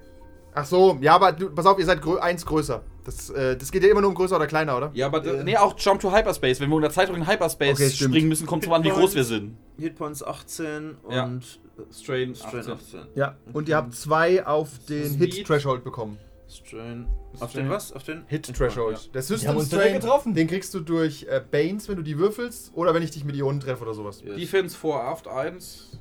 Ach 0.55 0.65
so, 0.65 0.97
ja, 1.01 1.15
aber 1.15 1.31
du, 1.31 1.49
pass 1.49 1.65
auf, 1.65 1.79
ihr 1.79 1.85
seid 1.85 2.01
grö 2.01 2.17
eins 2.19 2.45
größer. 2.45 2.83
Das, 3.05 3.29
äh, 3.31 3.57
das 3.57 3.71
geht 3.71 3.83
ja 3.83 3.89
immer 3.89 4.01
nur 4.01 4.09
um 4.11 4.15
größer 4.15 4.35
oder 4.35 4.47
kleiner, 4.47 4.77
oder? 4.77 4.91
Ja, 4.93 5.07
aber 5.07 5.21
nee, 5.43 5.57
auch 5.57 5.75
Jump 5.77 5.99
to 6.01 6.11
Hyperspace. 6.15 6.59
Wenn 6.61 6.69
wir 6.69 6.75
unter 6.75 6.89
Zeitdruck 6.91 7.17
in 7.17 7.27
Hyperspace 7.27 7.79
Okay, 7.79 7.89
springen 7.89 8.29
müssen, 8.29 8.45
kommt 8.47 8.63
es 8.65 8.71
an, 8.71 8.83
wie 8.83 8.89
groß 8.89 9.15
wir 9.15 9.23
sind. 9.23 9.57
Hitpoints 9.77 10.23
18 10.23 10.95
Ja. 11.09 11.25
und 11.25 11.59
Strain, 11.91 12.35
Strain 12.35 12.59
18. 12.59 12.73
18. 12.73 12.99
Ja. 13.15 13.35
Und 13.51 13.67
ihr 13.67 13.75
habt 13.77 13.93
zwei 13.95 14.45
auf 14.45 14.69
den 14.87 15.11
Speed. 15.13 15.33
Hit-Threshold 15.33 15.83
bekommen. 15.83 16.17
Strain. 16.47 17.07
Auf 17.39 17.49
Strain. 17.49 17.65
den 17.65 17.71
was? 17.71 17.91
Auf 17.91 18.03
den? 18.03 18.23
Hit-Threshold. 18.27 18.97
Ja. 19.05 19.11
Der 19.11 19.21
System 19.23 19.57
uns 19.57 19.67
Strain, 19.67 19.93
getroffen. 19.93 20.35
den 20.35 20.47
kriegst 20.47 20.73
du 20.75 20.79
durch 20.81 21.23
äh, 21.27 21.41
Banes, 21.49 21.89
wenn 21.89 21.95
du 21.95 22.03
die 22.03 22.19
würfelst, 22.19 22.71
oder 22.75 22.93
wenn 22.93 23.01
ich 23.01 23.09
dich 23.11 23.25
mit 23.25 23.35
Ionen 23.35 23.59
treffe 23.59 23.81
oder 23.81 23.95
sowas. 23.95 24.21
Yes. 24.23 24.35
Defense 24.35 24.77
vor 24.77 25.03
Aft 25.03 25.27
1. 25.27 25.99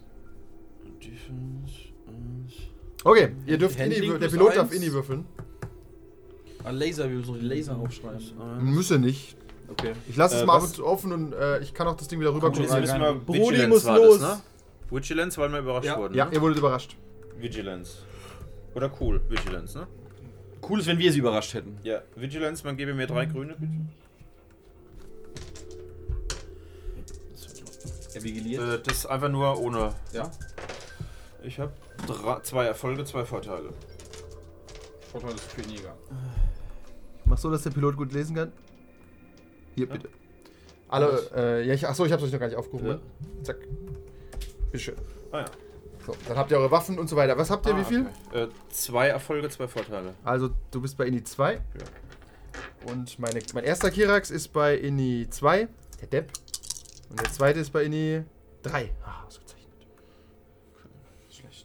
Defense. 1.02 1.81
Okay, 3.04 3.32
ihr 3.46 3.58
dürft 3.58 3.78
Handling 3.78 4.02
Inni, 4.10 4.18
der 4.18 4.28
Pilot 4.28 4.56
darf 4.56 4.72
Inni 4.72 4.92
würfeln. 4.92 5.24
Ah, 6.64 6.70
Laser, 6.70 7.08
wir 7.10 7.16
müssen 7.16 7.34
die 7.40 7.46
Laser 7.46 7.76
aufschreiben. 7.76 8.20
Müsse 8.60 8.98
nicht. 8.98 9.36
Okay. 9.68 9.92
Ich 10.08 10.16
lasse 10.16 10.36
es 10.36 10.42
Äh, 10.42 10.46
mal 10.46 10.56
ab 10.56 10.62
was? 10.62 10.70
und 10.70 10.76
zu 10.76 10.86
offen 10.86 11.12
und 11.12 11.32
äh, 11.32 11.58
ich 11.60 11.74
kann 11.74 11.88
auch 11.88 11.96
das 11.96 12.06
Ding 12.08 12.20
wieder 12.20 12.32
rüber 12.34 12.54
wir 12.54 12.64
Brody 13.14 13.38
Vigilance 13.38 13.68
muss 13.68 13.84
war 13.86 13.96
los. 13.98 14.20
Das, 14.20 14.36
ne? 14.36 14.42
Vigilance, 14.90 15.40
weil 15.40 15.50
wir 15.50 15.58
überrascht 15.60 15.86
Ja. 15.86 15.98
wurden. 15.98 16.14
Ja, 16.14 16.26
ne? 16.26 16.34
ihr 16.34 16.40
wurdet 16.42 16.58
überrascht. 16.58 16.96
Vigilance. 17.38 17.98
Oder 18.74 18.92
cool, 19.00 19.20
Vigilance, 19.28 19.78
ne? 19.78 19.86
Cool 20.68 20.78
ist, 20.80 20.86
wenn 20.86 20.98
wir 20.98 21.10
sie 21.10 21.18
überrascht 21.18 21.54
hätten. 21.54 21.78
Ja, 21.82 22.02
Vigilance, 22.14 22.64
man 22.64 22.76
gebe 22.76 22.94
mir 22.94 23.06
drei 23.06 23.24
grüne, 23.26 23.54
bitte. 23.58 23.72
Er 28.14 28.22
vigiliert. 28.22 28.62
Äh, 28.62 28.82
das 28.82 28.98
ist 28.98 29.06
einfach 29.06 29.30
nur 29.30 29.58
ohne. 29.58 29.94
ja. 30.12 30.30
Ich 31.44 31.58
habe 31.58 31.72
zwei 32.42 32.66
Erfolge, 32.66 33.04
zwei 33.04 33.24
Vorteile. 33.24 33.70
Vorteil 35.10 35.32
ist 35.34 35.70
Jäger. 35.70 35.94
Mach 37.24 37.38
so, 37.38 37.50
dass 37.50 37.62
der 37.62 37.70
Pilot 37.70 37.96
gut 37.96 38.12
lesen 38.12 38.36
kann. 38.36 38.52
Hier, 39.74 39.88
bitte. 39.88 40.08
Alle, 40.88 41.30
äh, 41.34 41.66
ja, 41.66 41.74
ich, 41.74 41.86
achso, 41.86 42.04
ich 42.04 42.12
hab's 42.12 42.22
euch 42.22 42.32
noch 42.32 42.38
gar 42.38 42.46
nicht 42.46 42.56
aufgerufen. 42.56 42.86
Ja. 42.86 42.94
ne? 42.94 43.00
Zack. 43.42 43.56
Bitteschön. 44.70 44.96
Ah 45.30 45.40
ja. 45.40 45.44
So, 46.06 46.14
dann 46.28 46.36
habt 46.36 46.50
ihr 46.50 46.58
eure 46.58 46.70
Waffen 46.70 46.98
und 46.98 47.08
so 47.08 47.16
weiter. 47.16 47.38
Was 47.38 47.50
habt 47.50 47.64
ihr, 47.66 47.74
Ah, 47.74 47.80
wie 47.80 47.84
viel? 47.84 48.06
Äh, 48.32 48.48
zwei 48.70 49.08
Erfolge, 49.08 49.48
zwei 49.48 49.68
Vorteile. 49.68 50.14
Also, 50.24 50.50
du 50.70 50.80
bist 50.80 50.96
bei 50.98 51.06
Inni 51.06 51.22
2. 51.22 51.60
Und 52.86 53.18
meine, 53.18 53.40
mein 53.54 53.64
erster 53.64 53.90
Kirax 53.90 54.30
ist 54.30 54.48
bei 54.48 54.76
Inni 54.76 55.28
2. 55.30 55.68
Der 56.00 56.08
Depp. 56.08 56.32
Und 57.08 57.20
der 57.20 57.30
zweite 57.30 57.60
ist 57.60 57.70
bei 57.72 57.84
Inni 57.84 58.24
3. 58.64 58.90
Ah, 59.04 59.24
ausgezeichnet. 59.26 59.52
Schlecht. 59.52 59.61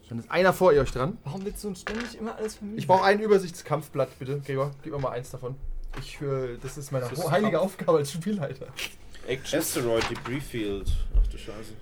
Dann 0.10 0.20
ist 0.20 0.32
einer 0.32 0.54
vor 0.54 0.72
ihr 0.74 0.82
euch 0.82 0.92
dran. 0.92 1.18
Warum 1.24 1.44
willst 1.46 1.64
du 1.64 1.70
uns 1.70 1.82
ständig 1.82 2.18
immer 2.18 2.36
alles 2.36 2.56
vermieden? 2.56 2.80
Ich 2.80 2.88
brauche 2.88 3.04
ein 3.04 3.20
Übersichtskampfblatt, 3.20 4.18
bitte. 4.20 4.42
Gregor, 4.46 4.72
gib 4.84 4.94
mir 4.94 5.00
mal 5.00 5.12
eins 5.12 5.32
davon. 5.32 5.56
Ich, 6.00 6.22
äh, 6.22 6.58
das 6.62 6.78
ist 6.78 6.92
meine 6.92 7.08
Das 7.10 7.18
ist 7.18 7.30
heilige 7.30 7.58
Kampf. 7.58 7.66
Aufgabe 7.66 7.98
als 7.98 8.12
Spielleiter. 8.12 8.68
Action. 9.28 9.60
Asteroid 9.60 10.10
Debris 10.10 10.44
Field. 10.44 10.88
Ach 11.20 11.28
du 11.28 11.38
Scheiße. 11.38 11.74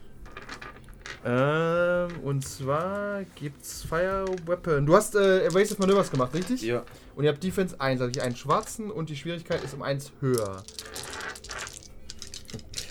Ähm, 1.27 2.19
und 2.23 2.47
zwar 2.47 3.23
gibt's 3.35 3.83
Fire 3.83 4.25
Weapon. 4.45 4.85
Du 4.85 4.95
hast 4.95 5.15
äh, 5.15 5.45
Evasive 5.45 5.79
Manövers 5.79 6.11
gemacht, 6.11 6.33
richtig? 6.33 6.61
Ja. 6.61 6.83
Und 7.15 7.23
ihr 7.23 7.31
habt 7.31 7.43
Defense 7.43 7.79
1, 7.79 7.99
also 8.01 8.11
ich 8.11 8.21
einen 8.21 8.35
schwarzen 8.35 8.91
und 8.91 9.09
die 9.09 9.15
Schwierigkeit 9.15 9.63
ist 9.63 9.73
um 9.73 9.81
1 9.81 10.11
höher. 10.19 10.63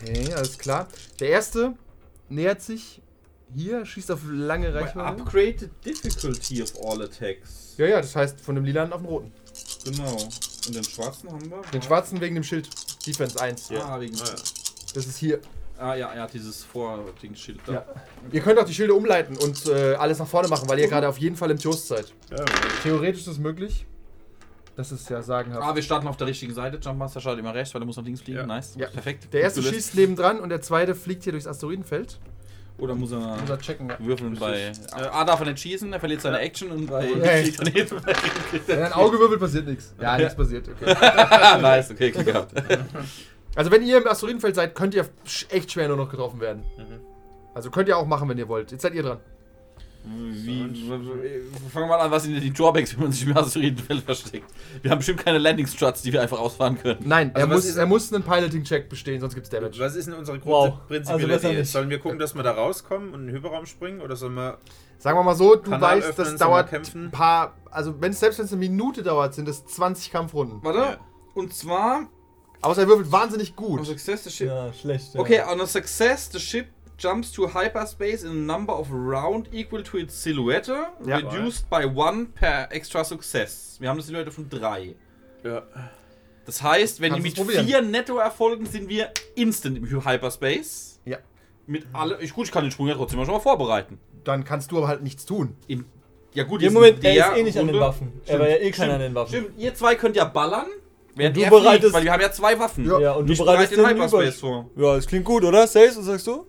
Okay, 0.02 0.32
alles 0.34 0.58
klar. 0.58 0.88
Der 1.20 1.28
erste 1.28 1.74
nähert 2.28 2.60
sich 2.60 3.00
hier, 3.54 3.84
schießt 3.84 4.10
auf 4.10 4.20
lange 4.30 4.72
Reichweite. 4.74 5.04
upgrade 5.22 5.56
the 5.58 5.70
difficulty 5.84 6.62
of 6.62 6.72
all 6.84 7.02
attacks. 7.02 7.74
Ja, 7.76 7.86
ja, 7.86 7.96
das 8.00 8.14
heißt 8.14 8.40
von 8.40 8.54
dem 8.54 8.64
lilanen 8.64 8.92
auf 8.92 9.00
den 9.00 9.08
roten. 9.08 9.32
Genau. 9.84 10.12
Und 10.12 10.74
den 10.74 10.84
schwarzen 10.84 11.30
haben 11.30 11.50
wir? 11.50 11.62
Den 11.72 11.82
schwarzen 11.82 12.20
wegen 12.20 12.34
dem 12.34 12.44
Schild. 12.44 12.68
Defense 13.06 13.40
1. 13.40 13.70
Ah, 13.72 14.00
wegen. 14.00 14.16
Ah, 14.16 14.24
ja. 14.24 14.34
Das 14.94 15.06
ist 15.06 15.18
hier. 15.18 15.40
Ah 15.76 15.94
ja, 15.94 16.12
er 16.12 16.22
hat 16.22 16.32
dieses 16.32 16.62
Vordingsschild 16.64 17.60
da. 17.66 17.72
Ja. 17.72 17.86
Ihr 18.30 18.40
könnt 18.40 18.58
auch 18.60 18.64
die 18.64 18.74
Schilde 18.74 18.94
umleiten 18.94 19.36
und 19.36 19.66
äh, 19.66 19.94
alles 19.94 20.20
nach 20.20 20.26
vorne 20.26 20.46
machen, 20.48 20.68
weil 20.68 20.78
ihr 20.78 20.88
gerade 20.88 21.08
auf 21.08 21.18
jeden 21.18 21.34
Fall 21.36 21.50
im 21.50 21.58
Toast 21.58 21.88
seid. 21.88 22.12
Ja, 22.30 22.44
Theoretisch 22.82 23.20
ist 23.22 23.28
das 23.28 23.38
möglich. 23.38 23.84
Das 24.76 24.90
ist 24.90 25.08
ja 25.10 25.22
sagenhaft. 25.22 25.62
Ah, 25.62 25.74
wir 25.74 25.82
starten 25.82 26.06
auf 26.08 26.16
der 26.16 26.26
richtigen 26.28 26.54
Seite. 26.54 26.78
Jumpmaster 26.78 27.20
startet 27.20 27.40
immer 27.40 27.54
rechts, 27.54 27.74
weil 27.74 27.82
er 27.82 27.86
muss 27.86 27.96
nach 27.96 28.04
links 28.04 28.22
fliegen. 28.22 28.38
Ja. 28.38 28.46
Nice. 28.46 28.74
Ja. 28.76 28.86
Perfekt. 28.88 29.32
Der 29.32 29.42
erste 29.42 29.62
schießt 29.62 29.94
nebendran 29.94 30.40
und 30.40 30.48
der 30.48 30.60
zweite 30.60 30.94
fliegt 30.94 31.24
hier 31.24 31.32
durchs 31.32 31.46
Asteroidenfeld. 31.46 32.18
Oder 32.78 32.94
muss 32.94 33.12
er 33.12 33.18
Muss 33.18 33.48
er 33.48 33.58
checken. 33.58 33.88
Ja. 33.88 33.96
würfeln 34.00 34.34
bei. 34.36 34.58
Äh, 34.58 34.72
A 34.94 35.24
darf 35.24 35.40
er 35.40 35.46
nicht 35.46 35.60
schießen, 35.60 35.92
er 35.92 36.00
verliert 36.00 36.20
seine 36.20 36.40
Action 36.40 36.70
und 36.70 36.86
bei. 36.86 37.06
Daneben. 37.56 38.00
Wenn 38.66 38.82
ein 38.82 38.92
Auge 38.92 39.18
wirbelt, 39.18 39.40
passiert 39.40 39.66
nichts. 39.66 39.94
Ja, 40.00 40.16
nichts 40.16 40.34
passiert. 40.34 40.68
Okay. 40.68 40.86
nice, 41.62 41.90
okay, 41.90 42.10
Glück 42.10 42.26
gehabt. 42.26 42.52
Also 43.56 43.70
wenn 43.70 43.84
ihr 43.84 43.98
im 43.98 44.06
Asteroidenfeld 44.08 44.56
seid, 44.56 44.74
könnt 44.74 44.94
ihr 44.94 45.06
echt 45.50 45.70
schwer 45.70 45.86
nur 45.86 45.96
noch 45.96 46.10
getroffen 46.10 46.40
werden. 46.40 46.64
Mhm. 46.76 47.00
Also 47.54 47.70
könnt 47.70 47.86
ihr 47.88 47.96
auch 47.96 48.04
machen, 48.04 48.28
wenn 48.28 48.36
ihr 48.36 48.48
wollt. 48.48 48.72
Jetzt 48.72 48.82
seid 48.82 48.94
ihr 48.94 49.04
dran. 49.04 49.18
Wie, 50.06 50.58
fangen 51.72 51.84
wir 51.84 51.86
mal 51.86 51.98
an, 52.00 52.10
was 52.10 52.24
sind 52.24 52.34
denn 52.34 52.42
die 52.42 52.52
Drawbacks, 52.52 52.94
wenn 52.94 53.04
man 53.04 53.12
sich 53.12 53.26
im 53.26 53.34
Asteroidenfeld 53.36 54.02
versteckt? 54.02 54.50
Wir 54.82 54.90
haben 54.90 54.98
bestimmt 54.98 55.24
keine 55.24 55.38
Landing-Struts, 55.38 56.02
die 56.02 56.12
wir 56.12 56.20
einfach 56.20 56.38
ausfahren 56.38 56.78
können. 56.78 57.00
Nein, 57.04 57.30
Also 57.34 57.46
er, 57.48 57.54
muss, 57.54 57.64
ist- 57.64 57.76
er 57.76 57.86
muss 57.86 58.12
einen 58.12 58.22
Piloting-Check 58.22 58.88
bestehen, 58.90 59.20
sonst 59.20 59.34
gibt's 59.34 59.48
Damage. 59.48 59.78
Was 59.78 59.96
ist 59.96 60.06
denn 60.06 60.14
unsere 60.14 60.44
Wow. 60.44 60.68
Grund 60.68 60.88
prinzipielle 60.88 61.32
Also 61.34 61.48
Idee? 61.48 61.62
Sollen 61.64 61.88
wir 61.88 61.98
gucken, 61.98 62.18
dass 62.18 62.34
wir 62.34 62.42
da 62.42 62.50
rauskommen 62.52 63.14
und 63.14 63.20
in 63.22 63.26
den 63.28 63.36
Hyperraum 63.36 63.64
springen? 63.64 64.00
Oder 64.02 64.14
sollen 64.16 64.34
wir. 64.34 64.58
Sagen 64.98 65.18
wir 65.18 65.22
mal 65.22 65.34
so, 65.34 65.56
du 65.56 65.70
Kanal 65.70 65.98
weißt, 65.98 66.08
öffnen, 66.10 66.26
das 66.26 66.36
dauert 66.36 66.72
ein 66.94 67.10
paar. 67.10 67.54
Also 67.70 67.94
wenn 68.00 68.12
es 68.12 68.20
selbst 68.20 68.38
wenn 68.38 68.46
es 68.46 68.52
eine 68.52 68.60
Minute 68.60 69.02
dauert, 69.02 69.34
sind 69.34 69.48
es 69.48 69.64
20 69.66 70.10
Kampfrunden. 70.12 70.58
Warte. 70.62 70.78
Ja. 70.78 70.96
Und 71.34 71.54
zwar. 71.54 72.08
Außer 72.60 72.82
er 72.82 72.88
würfelt 72.88 73.10
wahnsinnig 73.10 73.54
On 73.58 73.64
gut. 73.78 73.86
success 73.86 74.24
the 74.24 74.30
ship. 74.30 74.46
Ja, 74.48 74.72
schlecht. 74.72 75.14
Ja. 75.14 75.20
Okay, 75.20 75.42
on 75.50 75.60
a 75.60 75.66
success 75.66 76.30
the 76.32 76.38
ship 76.38 76.66
jumps 77.04 77.30
to 77.32 77.52
hyperspace 77.54 78.22
in 78.24 78.30
a 78.30 78.34
number 78.56 78.72
of 78.78 78.88
round 78.90 79.48
equal 79.52 79.82
to 79.82 79.98
its 79.98 80.22
silhouette, 80.22 80.68
Ja. 81.06 81.16
reduced 81.16 81.68
by 81.68 81.84
one 81.84 82.26
per 82.34 82.68
extra 82.70 83.04
success. 83.04 83.76
Wir 83.80 83.88
haben 83.88 83.96
eine 83.96 84.02
Silhouette 84.02 84.30
von 84.32 84.48
drei. 84.48 84.94
Ja. 85.42 85.62
Das 86.46 86.62
heißt, 86.62 87.00
wenn 87.00 87.12
Kannst 87.12 87.36
die 87.38 87.44
mit 87.44 87.56
vier 87.56 87.82
netto 87.82 88.18
erfolgen, 88.18 88.66
sind 88.66 88.88
wir 88.88 89.10
instant 89.34 89.76
im 89.78 89.88
Hyperspace. 90.04 91.00
Ja. 91.04 91.18
Mit 91.66 91.86
alle. 91.92 92.20
Ich, 92.20 92.34
gut, 92.34 92.46
ich 92.46 92.52
kann 92.52 92.64
den 92.64 92.70
Sprung 92.70 92.88
ja 92.88 92.94
trotzdem 92.94 93.18
mal 93.18 93.24
schon 93.24 93.34
mal 93.34 93.40
vorbereiten. 93.40 93.98
Dann 94.24 94.44
kannst 94.44 94.70
du 94.70 94.78
aber 94.78 94.88
halt 94.88 95.02
nichts 95.02 95.24
tun. 95.24 95.56
In, 95.66 95.84
ja 96.34 96.44
gut, 96.44 96.62
Im 96.62 96.72
Moment, 96.74 96.98
in 96.98 97.04
er 97.04 97.14
der 97.14 97.32
ist 97.32 97.38
eh 97.38 97.42
nicht 97.44 97.58
an 97.58 97.66
den 97.66 97.74
Runde- 97.76 97.86
Waffen. 97.86 98.12
Er 98.20 98.24
Stimmt, 98.26 98.40
war 98.40 98.48
ja 98.48 98.54
eh 98.56 98.58
stimmt, 98.60 98.76
keiner 98.76 98.94
an 98.94 99.00
den 99.00 99.14
Waffen. 99.14 99.28
Stimmt, 99.34 99.50
ihr 99.58 99.74
zwei 99.74 99.94
könnt 99.94 100.16
ja 100.16 100.24
ballern, 100.24 100.66
während 101.14 101.36
du 101.36 101.40
er 101.42 101.48
fliegt, 101.48 101.62
bereitest- 101.62 101.92
weil 101.94 102.04
wir 102.04 102.12
haben 102.12 102.20
ja 102.20 102.32
zwei 102.32 102.58
Waffen. 102.58 102.84
Ja. 102.86 102.98
Ja, 103.00 103.12
und 103.12 103.26
du 103.26 103.32
ich 103.32 103.38
bereite 103.38 103.56
bereitest 103.76 103.78
den 103.78 103.86
Hyperspace 103.88 104.38
Über- 104.40 104.48
vor. 104.48 104.70
Ja, 104.76 104.96
das 104.96 105.06
klingt 105.06 105.24
gut, 105.24 105.44
oder? 105.44 105.66
Saves, 105.66 105.96
was 105.96 106.04
sagst 106.04 106.26
du? 106.26 106.46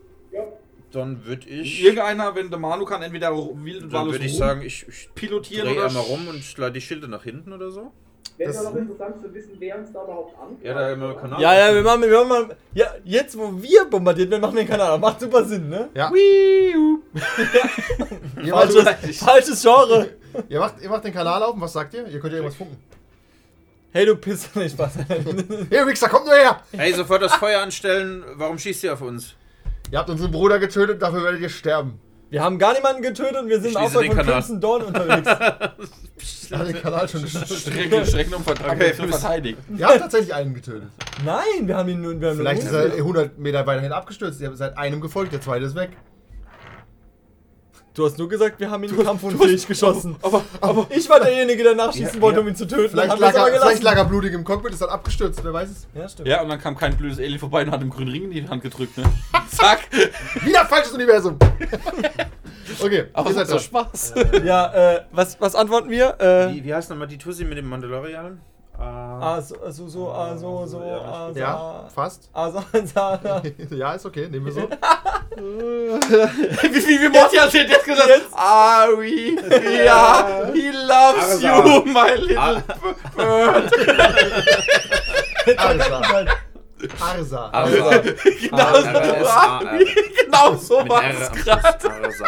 Ja, 0.94 1.00
Dann 1.01 1.25
würde 1.25 1.48
ich. 1.50 1.84
Irgendeiner, 1.84 2.34
wenn 2.36 2.50
der 2.50 2.60
Manu 2.60 2.86
kann, 2.86 3.01
entweder 3.01 3.32
wild 3.36 3.84
und 3.84 3.94
Dann 3.94 4.12
würde 4.12 4.24
ich 4.25 4.32
rum 4.34 4.39
sagen, 4.39 4.62
ich, 4.62 4.86
ich 4.88 5.10
pilotieren 5.13 5.68
drehe 5.68 5.77
oder 5.77 5.88
einmal 5.88 6.04
rum 6.04 6.27
und 6.27 6.58
leite 6.58 6.74
die 6.74 6.82
Schilde 6.82 7.08
nach 7.08 7.24
hinten 7.24 7.51
oder 7.54 7.70
so. 7.72 7.92
Wäre 8.38 8.51
Das- 8.51 8.63
doch 8.63 8.72
noch 8.74 8.77
interessant 8.80 9.22
zu 9.22 9.34
wissen, 9.34 9.51
wer 9.60 9.77
uns 9.77 9.94
da 9.94 10.04
überhaupt 10.04 10.38
an. 10.39 10.58
Ja, 10.62 10.74
da 10.74 10.89
haben 10.89 11.00
wir 11.01 11.08
einen 11.10 11.18
Kanal. 11.18 11.42
Ja, 11.42 11.54
ja, 11.70 11.74
wir 11.74 11.82
machen, 11.84 12.01
wir 12.01 12.25
machen 12.25 12.48
mal. 12.48 12.58
Ja, 12.74 12.94
jetzt 13.06 13.38
wo 13.38 13.51
wir 13.62 13.86
bombardiert 13.86 14.30
werden, 14.30 14.42
machen 14.42 14.56
wir 14.56 14.63
den 14.63 14.70
Kanal. 14.70 15.00
Macht 15.00 15.22
super 15.22 15.46
Sinn, 15.46 15.70
ne? 15.70 15.89
Ja. 15.94 16.12
Ihr 18.44 18.54
macht, 18.54 18.74
Falsches, 18.74 19.20
falsches 19.24 19.62
Genre. 19.62 20.10
ihr, 20.50 20.60
macht, 20.60 20.82
ihr 20.82 20.89
macht 20.89 21.04
den 21.06 21.13
Kanal 21.13 21.42
auf 21.44 21.54
und 21.56 21.62
was 21.62 21.74
sagt 21.74 21.94
ihr? 21.94 22.06
Ihr 22.08 22.20
könnt 22.20 22.34
ja 22.34 22.39
irgendwas 22.39 22.58
funken. 22.58 22.77
Hey, 23.92 24.06
du 24.06 24.18
Pisser, 24.18 24.60
nicht 24.60 24.74
Spaß. 24.74 24.94
Hier, 25.70 25.88
Wichser, 25.88 26.10
kommt 26.10 26.25
nur 26.25 26.36
her! 26.36 26.62
Hey, 26.74 26.92
sofort 26.94 27.22
das 27.22 27.34
Feuer 27.36 27.62
anstellen. 27.62 28.25
Warum 28.34 28.60
schießt 28.60 28.84
ihr 28.84 28.92
auf 28.94 29.01
uns? 29.01 29.36
Ihr 29.92 30.00
habt 30.00 30.10
unseren 30.10 30.32
Bruder 30.32 30.60
getötet, 30.60 31.01
dafür 31.01 31.24
werdet 31.24 31.42
ihr 31.42 31.50
sterben. 31.50 32.00
Wir 32.30 32.44
haben 32.44 32.58
gar 32.58 32.74
niemanden 32.74 33.01
getötet 33.01 33.38
und 33.38 33.48
wir 33.50 33.62
sind 33.62 33.75
den 33.75 33.88
von 33.89 34.10
Kanal. 34.10 34.25
Crimson 34.25 34.60
Dawn 34.60 34.82
unterwegs. 34.84 35.30
Er 36.50 36.60
hat 36.60 36.68
den 36.68 36.82
Kanal 36.82 37.10
schon 37.10 37.24
getötet. 37.24 37.58
Strecken, 37.58 38.06
Strecken 38.06 38.34
um 38.36 38.42
Okay, 38.42 38.94
zu 38.94 39.08
verteidigen. 39.08 39.58
Ihr 39.77 39.88
habt 39.88 40.00
tatsächlich 40.00 40.34
einen 40.34 40.54
getötet. 40.54 40.89
Nein, 41.25 41.68
wir 41.68 41.75
haben 41.75 41.89
ihn 41.89 42.01
nur. 42.01 42.20
Wir 42.22 42.30
haben 42.30 42.38
Vielleicht 42.38 42.72
nur 42.72 42.82
ist 42.82 42.94
er 42.94 42.98
100 42.98 43.38
Meter 43.39 43.65
weiterhin 43.65 43.92
abgestürzt. 43.92 44.39
Ihr 44.42 44.56
seid 44.56 44.77
einem 44.77 45.01
gefolgt, 45.01 45.34
der 45.34 45.42
zweite 45.42 45.65
ist 45.65 45.75
weg. 45.75 45.92
Du 47.95 48.05
hast 48.05 48.17
nur 48.17 48.27
gesagt, 48.27 48.59
wir 48.59 48.69
haben 48.69 48.83
ihn 48.83 49.03
kampfunfähig 49.03 49.65
geschossen. 49.65 50.17
Aber, 50.21 50.43
aber 50.59 50.85
ich 50.95 51.09
war 51.09 51.21
derjenige, 51.21 51.63
der 51.63 51.75
nachschießen 51.75 52.19
wollte, 52.21 52.41
um 52.41 52.47
ihn 52.49 52.55
zu 52.55 52.67
töten. 52.67 52.89
Vielleicht 52.89 53.17
lag, 53.17 53.33
er, 53.33 53.41
aber 53.41 53.51
vielleicht 53.53 53.83
lag 53.83 53.95
er 53.95 54.03
blutig 54.03 54.33
im 54.33 54.43
Cockpit, 54.43 54.73
ist 54.73 54.81
dann 54.81 54.89
abgestürzt, 54.89 55.41
wer 55.41 55.53
weiß 55.53 55.69
es. 55.69 55.87
Ja, 55.93 56.09
stimmt. 56.09 56.27
Ja, 56.27 56.41
und 56.41 56.49
dann 56.49 56.59
kam 56.59 56.75
kein 56.75 56.97
blödes 56.97 57.19
Alien 57.19 57.39
vorbei 57.39 57.63
und 57.63 57.71
hat 57.71 57.81
dem 57.81 57.89
grünen 57.89 58.11
Ring 58.11 58.23
in 58.25 58.31
die 58.31 58.49
Hand 58.49 58.63
gedrückt, 58.63 58.97
ne? 58.97 59.05
Zack! 59.49 59.87
Wieder 60.43 60.65
falsches 60.65 60.91
Universum. 60.91 61.37
okay, 62.81 63.05
Aber 63.13 63.29
ihr 63.29 63.31
es 63.31 63.35
seid 63.37 63.47
so. 63.47 63.59
Spaß. 63.59 64.13
Ja, 64.43 64.95
äh, 64.95 65.01
was, 65.13 65.39
was 65.39 65.55
antworten 65.55 65.89
wir? 65.89 66.19
Äh, 66.19 66.53
Wie, 66.53 66.65
wie 66.65 66.73
heißt 66.73 66.89
nochmal 66.89 67.07
die 67.07 67.17
Tussi 67.17 67.45
mit 67.45 67.57
dem 67.57 67.69
Mandalorian? 67.69 68.41
Ah, 68.77 69.20
ah, 69.22 69.41
so, 69.41 69.55
so, 69.72 69.88
so, 69.88 70.12
ah, 70.12 70.36
so, 70.38 70.65
so, 70.67 70.79
ah, 70.79 71.32
so, 71.34 71.39
Ja, 71.39 71.86
fast. 71.94 72.29
ah, 72.34 72.51
so, 72.51 72.62
so, 72.74 73.20
ja, 73.75 73.94
ist 73.94 74.05
okay, 74.05 74.27
nehmen 74.27 74.46
wir 74.46 74.51
so. 74.53 74.62
wie, 75.38 76.74
wie, 76.74 77.01
wie 77.01 77.10
Morty 77.10 77.38
hat 77.38 77.53
jetzt 77.53 77.86
gesagt? 77.86 78.22
Ari, 78.34 79.38
ja, 79.86 80.50
he 80.53 80.72
loves 80.72 81.41
you, 81.41 81.86
my 81.86 82.15
little 82.15 82.63
bird. 83.15 83.72
Arsa. 85.58 87.50
Arsa. 87.51 87.51
Arsa. 87.51 87.89
Genau 90.25 90.55
so. 90.55 90.77
Genau 90.79 90.89
war 90.89 91.03
es 91.10 91.29
am 91.29 91.36
gerade. 91.36 91.91
Arsa. 92.03 92.25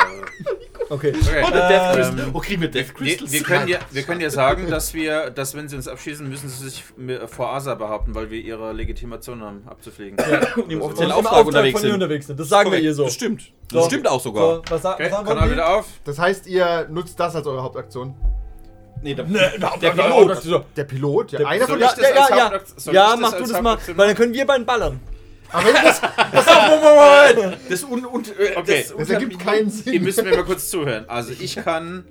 Okay. 0.89 1.13
Okay. 1.21 1.45
Der 1.51 1.67
Death 1.67 1.81
Ähm, 1.81 1.95
Crystal. 2.15 2.31
Oh, 2.33 2.39
kriegen 2.39 2.61
wir 2.61 2.71
Death 2.71 2.87
Wir, 2.87 2.93
Crystals? 3.17 3.31
wir, 3.31 3.43
können 3.43 3.67
ja, 3.67 3.79
wir 3.91 4.03
können 4.03 4.21
ja 4.21 4.29
sagen, 4.29 4.69
dass 4.69 4.93
wir, 4.93 5.29
dass 5.31 5.55
wenn 5.55 5.67
sie 5.67 5.75
uns 5.75 5.87
abschießen, 5.87 6.27
müssen 6.27 6.47
sie 6.49 6.63
sich 6.69 6.83
vor 7.27 7.49
Asa 7.53 7.75
behaupten, 7.75 8.15
weil 8.15 8.29
wir 8.31 8.39
ihre 8.39 8.71
Legitimation 8.73 9.41
haben, 9.41 9.63
abzufliegen. 9.67 10.17
Und 10.55 10.71
im 10.71 10.79
Und 10.81 10.85
offiziellen 10.87 11.11
Auftrag 11.11 11.33
Auftrag 11.33 11.45
unterwegs 11.47 11.81
sind. 11.81 11.91
unterwegs 11.93 12.27
sind. 12.27 12.39
Das 12.39 12.49
sagen 12.49 12.71
wir 12.71 12.79
ihr 12.79 12.93
so. 12.93 13.03
Das 13.05 13.13
stimmt. 13.13 13.51
Das 13.71 13.83
So. 13.83 13.89
stimmt 13.89 14.07
auch 14.07 14.21
sogar. 14.21 14.55
So, 14.55 14.61
was, 14.69 14.85
Okay, 14.85 15.09
was 15.11 15.43
die? 15.43 15.51
wieder 15.51 15.69
auf. 15.77 15.85
Das 16.05 16.17
heißt, 16.19 16.47
ihr 16.47 16.87
nutzt 16.89 17.19
das 17.19 17.35
als 17.35 17.45
eure 17.47 17.63
Hauptaktion. 17.63 18.15
Nee, 19.03 19.13
der, 19.13 19.25
überhaupt 19.55 19.83
der 19.83 19.93
nicht. 19.93 20.41
Pilot. 20.41 20.65
Der 20.75 20.83
Pilot, 20.85 21.31
ja, 21.33 21.39
Der- 21.39 21.47
einer 21.49 21.67
von 21.67 21.79
Ja, 21.79 21.87
euch. 21.89 21.93
das 21.95 22.09
ja, 22.09 22.47
als 22.49 22.85
ja, 22.85 22.91
ja. 22.93 23.11
Ja, 23.11 23.15
mach 23.19 23.33
du 23.33 23.43
das 23.45 23.61
mal, 23.61 23.77
weil 23.95 24.07
dann 24.07 24.15
können 24.15 24.33
wir 24.33 24.45
beiden 24.47 24.65
ballern. 24.65 24.99
Aber 25.51 25.65
wenn 25.65 25.73
das, 25.73 26.01
Das, 27.69 27.83
un, 27.83 28.05
und, 28.05 28.27
äh, 28.39 28.53
Okay. 28.55 28.83
das, 28.87 28.95
das 28.97 29.09
ergibt 29.09 29.39
keinen 29.39 29.69
Sinn. 29.69 29.93
Ihr 29.93 30.01
müsst 30.01 30.21
mir 30.23 30.31
mal 30.35 30.43
kurz 30.45 30.69
zuhören. 30.69 31.05
Also 31.07 31.31
ich 31.39 31.55
kann, 31.55 32.05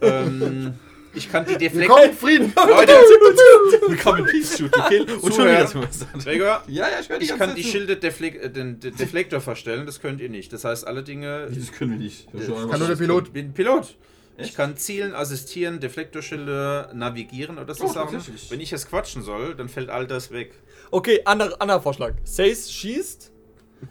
ähm, 0.00 0.74
ich 1.14 1.30
kann 1.30 1.44
die 1.46 1.58
Willkommen 1.60 2.02
Deflekt... 2.02 2.04
in 2.10 2.16
Frieden. 2.16 2.52
Leute, 2.56 2.92
Willkommen 3.88 4.18
in 4.20 4.24
Peace 4.26 4.58
Shoot 4.58 4.72
to 4.72 4.82
Kill. 4.88 5.02
Und 5.02 5.20
schon 5.22 5.32
Zuhören. 5.32 5.68
wieder. 5.74 5.88
Gregor, 6.24 6.62
Ja, 6.68 6.88
ja, 6.88 7.00
ich 7.00 7.08
höre 7.08 7.20
ich 7.20 7.36
kann 7.36 7.54
die. 7.54 7.64
Schilde 7.64 7.96
Deflek 7.96 8.42
äh, 8.42 8.50
den 8.50 8.78
De 8.80 8.90
Deflektor 8.90 9.40
verstellen, 9.40 9.86
das 9.86 10.00
könnt 10.00 10.20
ihr 10.20 10.28
nicht. 10.28 10.52
Das 10.52 10.64
heißt, 10.64 10.86
alle 10.86 11.02
Dinge... 11.02 11.48
Das 11.50 11.72
können 11.72 11.92
wir 11.92 11.98
nicht. 11.98 12.28
Das 12.32 12.46
Kann 12.46 12.78
nur 12.78 12.88
der 12.88 12.96
Pilot. 12.96 13.26
Ich 13.28 13.32
bin 13.32 13.52
Pilot. 13.52 13.96
Ich 14.38 14.54
kann 14.54 14.76
zielen, 14.76 15.14
assistieren, 15.14 15.80
Deflektorschilde 15.80 16.90
navigieren 16.92 17.58
oder 17.58 17.74
so 17.74 17.84
Oh, 17.84 17.88
Sachen. 17.92 18.20
Wenn 18.50 18.60
ich 18.60 18.70
jetzt 18.70 18.90
quatschen 18.90 19.22
soll, 19.22 19.54
dann 19.54 19.70
fällt 19.70 19.88
all 19.88 20.06
das 20.06 20.30
weg. 20.30 20.52
Okay, 20.90 21.20
anderer 21.24 21.60
anderer 21.60 21.80
Vorschlag. 21.80 22.14
Sace 22.24 22.70
schießt 22.70 23.32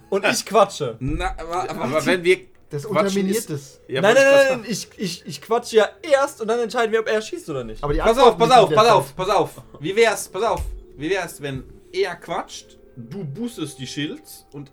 und 0.10 0.26
ich 0.26 0.46
quatsche. 0.46 0.96
Na, 1.00 1.36
aber, 1.38 1.70
aber, 1.70 1.82
Aber 1.82 2.06
wenn 2.06 2.24
wir. 2.24 2.40
Das 2.70 2.84
unterminiert 2.86 3.50
es. 3.52 3.80
Ja, 3.88 4.02
nein, 4.02 4.16
nein, 4.16 4.26
nein, 4.26 4.46
nein, 4.62 4.66
ich, 4.68 4.90
ich, 4.98 5.26
ich 5.26 5.40
quatsche 5.42 5.78
ja 5.78 5.90
erst 6.02 6.42
und 6.42 6.48
dann 6.48 6.60
entscheiden 6.60 6.92
wir, 6.92 7.00
ob 7.00 7.08
er 7.08 7.22
schießt 7.22 7.48
oder 7.50 7.64
nicht. 7.64 7.84
Aber 7.84 7.94
die 7.94 8.00
pass 8.00 8.18
auf, 8.18 8.38
pass 8.38 8.52
auf, 8.52 8.74
pass 8.74 8.90
auf, 8.90 9.16
pass 9.16 9.30
auf. 9.30 9.50
Wie 9.80 9.96
wär's, 9.96 10.28
pass 10.28 10.44
auf. 10.44 10.62
Wie 10.98 11.10
wär's, 11.10 11.40
wenn 11.42 11.64
er 11.94 12.16
quatscht, 12.16 12.78
du 12.98 13.24
boostest 13.24 13.78
die 13.78 13.86
Shields 13.86 14.48
und 14.52 14.72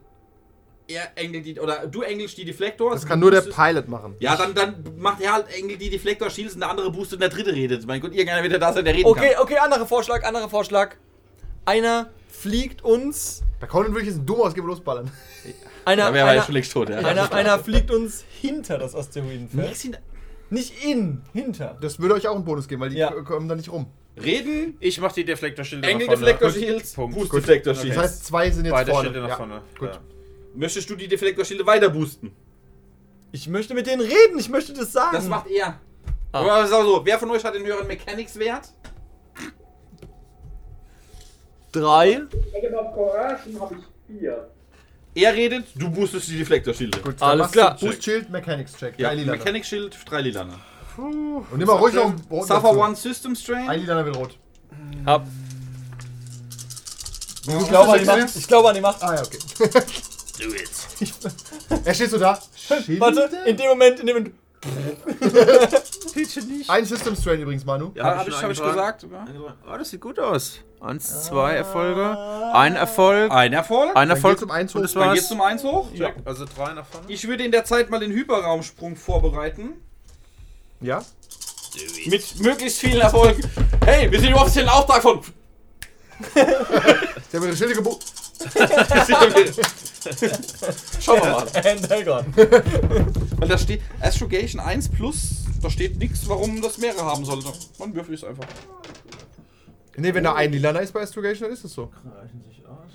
er 0.88 1.12
engelt 1.16 1.44
die, 1.46 1.61
oder 1.61 1.87
du 1.87 2.00
engelst 2.02 2.37
die 2.38 2.44
Deflektor. 2.46 2.92
Das 2.92 3.06
kann 3.06 3.20
nur 3.20 3.30
der 3.30 3.42
Pilot 3.42 3.88
machen. 3.88 4.16
Ja, 4.20 4.37
dann, 4.37 4.54
dann 4.54 4.85
macht 4.96 5.20
er 5.20 5.35
halt 5.35 5.54
engelt 5.54 5.80
die 5.80 5.90
Deflektor 5.90 6.30
Shields 6.30 6.54
und 6.54 6.61
der 6.61 6.70
andere 6.70 6.90
boostet 6.90 7.14
und 7.14 7.20
der 7.20 7.28
dritte 7.28 7.52
redet. 7.52 7.87
Mein 7.87 8.00
Gott, 8.00 8.12
irgendeiner 8.12 8.42
wird 8.42 8.52
ja 8.54 8.58
da 8.58 8.72
sein, 8.72 8.85
der 8.85 8.94
reden 8.94 9.06
Okay, 9.06 9.35
kann. 9.35 9.42
okay, 9.42 9.58
anderer 9.58 9.87
Vorschlag, 9.87 10.24
anderer 10.24 10.48
Vorschlag. 10.48 10.96
Einer 11.64 12.11
fliegt 12.29 12.83
uns. 12.83 13.42
Bei 13.61 13.66
Conan 13.66 13.92
würde 13.92 14.03
ich 14.03 14.14
jetzt 14.14 14.20
dumm 14.25 14.40
ausgeben 14.40 14.66
und 14.66 14.75
losballern. 14.75 15.11
Einer, 15.85 16.05
er 16.05 16.14
ja 16.16 16.27
einer, 16.27 16.42
schon 16.42 16.55
längst 16.55 16.72
tot, 16.72 16.90
ja. 16.90 16.98
einer, 16.98 17.33
einer 17.33 17.59
fliegt 17.59 17.90
uns 17.90 18.25
hinter 18.40 18.79
das 18.79 18.94
Asteroidenfeld. 18.94 20.01
Nicht 20.51 20.85
in, 20.85 21.22
hinter. 21.33 21.77
Das 21.81 21.98
würde 21.98 22.14
euch 22.14 22.29
auch 22.29 22.37
einen 22.37 22.44
Bonus 22.44 22.68
geben, 22.68 22.83
weil 22.83 22.90
die 22.90 22.98
Ja. 22.98 23.11
kommen 23.11 23.48
da 23.48 23.57
nicht 23.57 23.68
rum. 23.72 23.87
Reden, 24.22 24.77
Ich 24.79 25.01
mach 25.01 25.11
die 25.12 25.25
Deflektorschilde 25.25 25.88
Engel 25.88 26.07
nach 26.07 26.12
vorne. 26.14 26.27
Deflektor 26.27 26.51
Gut. 26.51 26.59
Shields. 26.61 26.94
Boost 26.94 27.33
Okay. 27.35 27.62
Shields. 27.64 27.81
Das 27.85 27.96
heißt, 27.96 28.27
zwei 28.27 28.51
sind 28.51 28.66
jetzt 28.66 28.72
Beide 28.75 28.90
vorne. 28.92 29.07
Schilde 29.09 29.20
nach 29.22 29.29
ja. 29.31 29.37
vorne. 29.37 29.62
gut. 29.79 29.88
Ja. 29.88 30.01
Möchtest 30.55 30.88
du 30.90 30.94
die 30.94 31.09
Deflektorschilde 31.09 31.66
weiter 31.66 31.88
boosten? 31.88 32.31
Ich 33.33 33.48
möchte 33.48 33.72
mit 33.75 33.87
denen 33.87 34.03
reden, 34.03 34.38
ich 34.38 34.51
möchte 34.51 34.75
das 34.75 34.92
sagen. 34.92 35.16
Das 35.16 35.27
macht 35.27 35.46
er. 35.48 35.81
Ah. 36.33 36.38
Aber 36.40 36.66
sag 36.66 36.83
so, 36.85 37.01
wer 37.05 37.18
von 37.18 37.31
euch 37.31 37.42
hat 37.42 37.55
den 37.55 37.64
höheren 37.64 37.87
Mechanics-Wert? 37.87 38.68
Drei. 41.72 42.22
Negative 42.52 42.76
of 42.76 42.94
Coercion 42.94 43.61
habe 43.61 43.76
ich 43.76 44.18
vier. 44.18 44.48
Er 45.14 45.35
redet, 45.35 45.66
du 45.74 45.90
boostest 45.90 46.28
die 46.28 46.38
Deflektorschilde. 46.38 46.98
Gut, 47.00 47.20
dann 47.20 47.28
Alles 47.30 47.52
klar. 47.52 47.76
Boost 47.78 48.02
Shield 48.02 48.30
Mechanics 48.30 48.74
Check. 48.76 48.98
Ja. 48.98 49.14
Mechanics 49.14 49.68
Shield, 49.68 49.96
drei 50.08 50.22
Lilane. 50.22 50.54
Und 50.96 51.56
nimm 51.56 51.66
mal 51.66 51.76
ruhig 51.76 51.94
noch 51.94 52.06
einen 52.06 52.20
roten 52.30 52.46
Suffer 52.46 52.68
dazu. 52.68 52.80
One 52.80 52.96
System 52.96 53.35
Strain. 53.35 53.68
Ein 53.68 53.80
Lila 53.80 54.04
will 54.04 54.14
rot. 54.14 54.38
Ab. 55.04 55.26
Ich 57.46 57.54
Ich 57.54 57.68
glaube 57.68 57.92
an 57.92 57.98
die 57.98 58.04
Macht. 58.04 58.37
Ich 58.37 58.46
glaube 58.46 58.68
an 58.68 58.74
die 58.74 58.80
Macht. 58.80 59.02
Ah 59.02 59.16
ja, 59.16 59.22
okay. 59.22 59.38
Do 60.38 60.48
it. 60.54 60.70
Er 61.85 61.94
steht 61.94 62.11
so 62.11 62.18
da. 62.18 62.38
Warte, 62.98 63.30
in 63.46 63.56
dem 63.56 63.68
Moment, 63.68 64.00
in 64.00 64.06
dem 64.06 64.16
Moment. 64.16 64.35
Ein 66.68 66.85
System 66.85 67.16
Strain 67.16 67.40
übrigens, 67.40 67.64
Manu. 67.64 67.90
Ja, 67.94 68.18
hab 68.18 68.28
ich, 68.28 68.35
schon 68.35 68.44
hab 68.44 68.50
ich 68.52 68.62
gesagt. 68.62 69.00
sogar. 69.00 69.26
Oh, 69.66 69.76
das 69.76 69.90
sieht 69.90 70.00
gut 70.00 70.20
aus. 70.20 70.61
Eins, 70.83 71.27
zwei 71.27 71.53
Erfolge. 71.55 72.18
Ein 72.53 72.75
Erfolg. 72.75 73.31
Ein 73.31 73.53
Erfolg. 73.53 73.90
Ein 73.90 74.09
Dann 74.09 74.11
Erfolg. 74.11 74.38
geht's 74.38 74.40
zum 74.40 74.51
Eins 74.51 74.75
hoch. 74.75 74.81
Dann 74.95 75.14
geht's 75.14 75.29
zum 75.29 75.40
1 75.40 75.62
hoch. 75.62 75.88
Check. 75.97 76.16
Also 76.25 76.45
drei 76.45 76.73
nach 76.75 76.85
vorne. 76.85 77.07
Ich 77.09 77.29
würde 77.29 77.45
in 77.45 77.53
der 77.53 77.64
Zeit 77.64 77.88
mal 77.88 78.01
den 78.01 78.11
Hyperraumsprung 78.11 78.97
vorbereiten. 78.97 79.75
Ja? 80.81 81.05
Mit 82.07 82.40
möglichst 82.40 82.81
vielen 82.81 83.01
Erfolgen. 83.01 83.49
Hey, 83.85 84.11
wir 84.11 84.18
sind 84.18 84.31
im 84.31 84.35
offiziellen 84.35 84.68
Auftrag 84.68 85.03
von. 85.03 85.21
Sie 86.35 86.40
haben 87.37 87.45
ihre 87.47 87.57
Schilde 87.57 87.75
gebucht. 87.75 88.05
Schauen 91.01 91.23
wir 91.23 91.31
mal. 91.31 91.47
Weil 93.38 93.49
da 93.49 93.57
steht 93.57 93.83
Astrogation 94.01 94.61
1 94.61 94.88
plus, 94.90 95.45
da 95.62 95.71
steht 95.71 95.99
nichts, 95.99 96.29
warum 96.29 96.61
das 96.61 96.79
mehrere 96.79 97.05
haben 97.05 97.25
sollte. 97.25 97.53
Man 97.79 97.95
würfelt 97.95 98.18
es 98.18 98.25
einfach. 98.25 98.47
Ne, 99.96 100.14
wenn 100.14 100.24
da 100.24 100.35
ein 100.35 100.50
Lila 100.52 100.70
ist 100.78 100.92
bei 100.92 101.02
Astrogation, 101.02 101.48
dann 101.48 101.52
ist 101.52 101.64
es 101.64 101.72
so. 101.74 101.90
Reichen 102.05 102.42
sich 102.48 102.64
aus. 102.66 102.92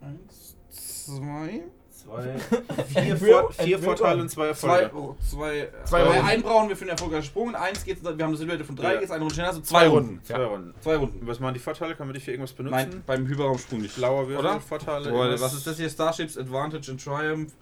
Eins, 0.00 0.56
zwei, 0.70 1.62
Zwei. 1.90 2.34
Vier, 2.88 3.16
Vor 3.16 3.52
vier 3.52 3.78
Vorteile 3.78 4.22
und 4.22 4.28
zwei 4.28 4.52
zwei, 4.54 4.80
Erfolge. 4.80 4.96
oh, 4.96 5.16
zwei, 5.30 5.68
Zwei 5.84 6.02
zwei 6.02 6.02
Runden. 6.02 6.26
einen 6.26 6.42
brauchen 6.42 6.68
wir 6.68 6.76
für 6.76 6.82
einen 6.82 6.90
erfolgreichen 6.90 7.24
Sprung. 7.26 7.48
und 7.48 7.54
Eins 7.54 7.84
geht's, 7.84 8.02
wir 8.02 8.10
haben 8.10 8.20
eine 8.22 8.36
Silhouette 8.36 8.64
von 8.64 8.74
drei, 8.74 8.94
Ja. 8.94 9.00
geht's 9.00 9.12
eine 9.12 9.20
Runde 9.20 9.34
schneller, 9.34 9.50
also 9.50 9.60
zwei 9.60 9.86
Runden. 9.86 10.20
Zwei 10.24 10.44
Runden. 10.44 10.74
Zwei 10.80 10.96
Runden. 10.96 11.26
Was 11.26 11.38
machen 11.38 11.54
die 11.54 11.60
Vorteile? 11.60 11.94
Kann 11.94 12.08
man 12.08 12.14
die 12.14 12.20
für 12.20 12.32
irgendwas 12.32 12.52
benutzen? 12.54 12.74
Nein, 12.74 13.02
beim 13.06 13.26
Hyperraumsprung 13.28 13.82
nicht. 13.82 13.94
Blauer 13.94 14.26
Würfel, 14.26 14.44
Oder? 14.44 14.60
Vorteile. 14.60 15.10
Boah, 15.10 15.40
was 15.40 15.54
ist 15.54 15.64
das 15.66 15.76
hier? 15.76 15.88
Starships 15.88 16.36
Advantage 16.36 16.90
and 16.90 17.02
Triumph. 17.02 17.52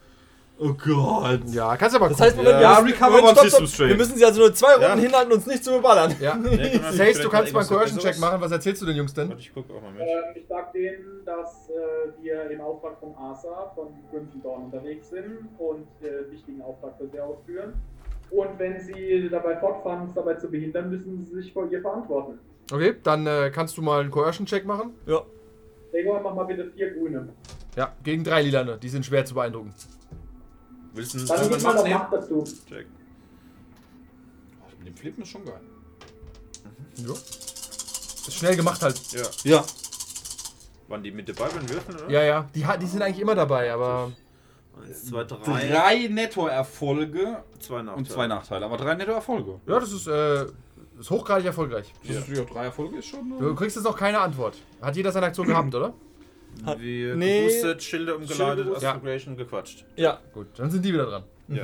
Oh 0.63 0.75
Gott. 0.75 1.41
Ja, 1.47 1.75
kannst 1.77 1.97
aber 1.97 2.11
Das 2.11 2.21
heißt. 2.21 2.37
Moment, 2.37 2.61
Ja, 2.61 2.77
wir, 2.77 2.83
müssen, 2.83 2.95
recover 3.03 3.21
Moment, 3.23 3.39
stopp, 3.39 3.67
stopp. 3.67 3.89
wir 3.89 3.97
müssen 3.97 4.17
sie 4.19 4.25
also 4.27 4.41
nur 4.41 4.53
zwei 4.55 4.73
Runden 4.75 4.83
Ja. 4.83 4.95
hinhalten 4.97 5.33
uns 5.33 5.47
nicht 5.47 5.65
zu 5.65 5.71
überballern. 5.71 6.15
ja. 6.21 6.37
Ja, 6.37 6.53
Sace, 6.83 6.93
vielleicht 6.93 7.25
du 7.25 7.31
kannst 7.31 7.53
mal 7.55 7.61
einen 7.61 7.69
Coercion-Check 7.69 8.19
machen. 8.19 8.41
Was 8.43 8.53
erzählst 8.53 8.83
du 8.83 8.87
den 8.87 8.97
Jungs 8.97 9.15
denn? 9.15 9.33
Ich 9.39 9.55
gucke 9.55 9.73
auch 9.73 9.81
mal 9.81 9.91
mit. 9.93 10.03
Ähm, 10.03 10.09
ich 10.35 10.47
sag 10.47 10.71
denen, 10.75 11.25
dass 11.25 11.71
äh, 11.71 12.23
wir 12.23 12.51
im 12.51 12.61
Auftrag 12.61 12.99
von 13.01 13.15
Asa, 13.17 13.73
von 13.75 13.89
Crimson 14.11 14.43
Dawn 14.43 14.65
unterwegs 14.65 15.09
sind 15.09 15.49
und 15.59 15.87
äh, 16.03 16.31
wichtigen 16.31 16.61
Auftrag 16.61 16.93
für 16.99 17.09
sie 17.09 17.19
ausführen. 17.21 17.73
Und 18.31 18.59
wenn 18.59 18.79
sie 18.81 19.29
dabei 19.31 19.57
fortfahren, 19.57 20.03
uns 20.03 20.15
dabei 20.15 20.35
zu 20.35 20.49
behindern, 20.51 20.91
müssen 20.91 21.25
sie 21.25 21.37
sich 21.37 21.53
vor 21.55 21.69
ihr 21.71 21.81
verantworten. 21.81 22.39
Okay, 22.71 22.95
dann 23.03 23.27
äh, 23.27 23.51
kannst 23.53 23.79
du 23.79 23.83
mal 23.83 24.01
einen 24.03 24.11
Coercion-Check 24.11 24.67
machen. 24.67 24.93
Ja. 25.07 25.23
Gregor, 25.91 26.21
mach 26.23 26.35
mal 26.35 26.45
bitte 26.45 26.71
vier 26.71 26.91
Grüne. 26.93 27.31
Ja, 27.77 27.93
gegen 28.05 28.23
drei 28.25 28.43
Lilane. 28.43 28.77
Die 28.77 28.89
sind 28.91 29.07
schwer 29.07 29.25
zu 29.25 29.35
beeindrucken. 29.35 29.73
Willst 30.93 31.15
du 31.15 31.19
einen 31.19 31.27
Dann 31.27 31.49
gib 31.51 31.63
mal 31.63 31.75
noch? 31.75 31.89
Macht 31.89 32.13
dazu. 32.13 32.45
Check. 32.69 32.87
Oh, 34.61 34.65
Mit 34.79 34.89
dem 34.89 34.97
Flippen 34.97 35.23
ist 35.23 35.29
schon 35.31 35.45
geil. 35.45 35.61
Ja. 36.97 37.13
Ist 37.13 38.35
schnell 38.35 38.57
gemacht 38.57 38.83
halt. 38.83 39.01
Ja. 39.13 39.23
Ja. 39.45 39.65
Waren 40.89 41.03
die 41.03 41.11
mit 41.13 41.29
dabei 41.29 41.49
beim 41.49 41.69
Würfeln, 41.69 41.97
oder? 41.99 42.11
Ja, 42.11 42.23
ja. 42.23 42.49
Die, 42.55 42.65
die 42.81 42.87
sind 42.87 43.03
eigentlich 43.03 43.21
immer 43.21 43.35
dabei, 43.35 43.73
aber. 43.73 44.13
Eins, 44.83 45.07
zwei, 45.07 45.25
drei. 45.25 45.69
Drei 45.69 46.09
Nettoerfolge 46.09 47.43
Zwei 47.61 47.83
Nachteile. 47.83 47.97
und 47.97 48.09
zwei 48.11 48.27
Nachteile. 48.27 48.65
Aber 48.67 48.77
drei 48.77 48.95
Nettoerfolge. 48.95 49.61
Ja, 49.67 49.79
das 49.79 49.93
ist, 49.93 50.07
äh, 50.09 50.47
ist 50.99 51.11
hochgradig 51.11 51.47
erfolgreich. 51.47 51.93
Das 52.07 52.17
ist 52.17 52.29
ja 52.37 52.45
drei 52.45 52.65
Erfolge 52.65 52.99
ist 52.99 53.07
schon. 53.07 53.39
Du 53.39 53.55
kriegst 53.55 53.77
jetzt 53.77 53.85
noch 53.85 53.97
keine 53.97 54.19
Antwort. 54.21 54.57
Hat 54.83 54.97
jeder 54.97 55.13
seine 55.13 55.27
Aktion 55.27 55.47
gehabt, 55.47 55.75
oder? 55.75 55.95
Wir 56.79 57.17
Nee. 57.17 57.41
geboostet, 57.47 57.83
Schilde 57.83 58.17
umgeleitet, 58.17 58.67
Schilde- 58.67 58.77
Astrogation 58.89 59.37
gequatscht. 59.37 59.85
Ja. 59.97 60.21
Gut, 60.33 60.47
dann 60.57 60.71
sind 60.71 60.85
die 60.85 60.93
wieder 60.93 61.07
dran. 61.07 61.25
Ja. 61.49 61.63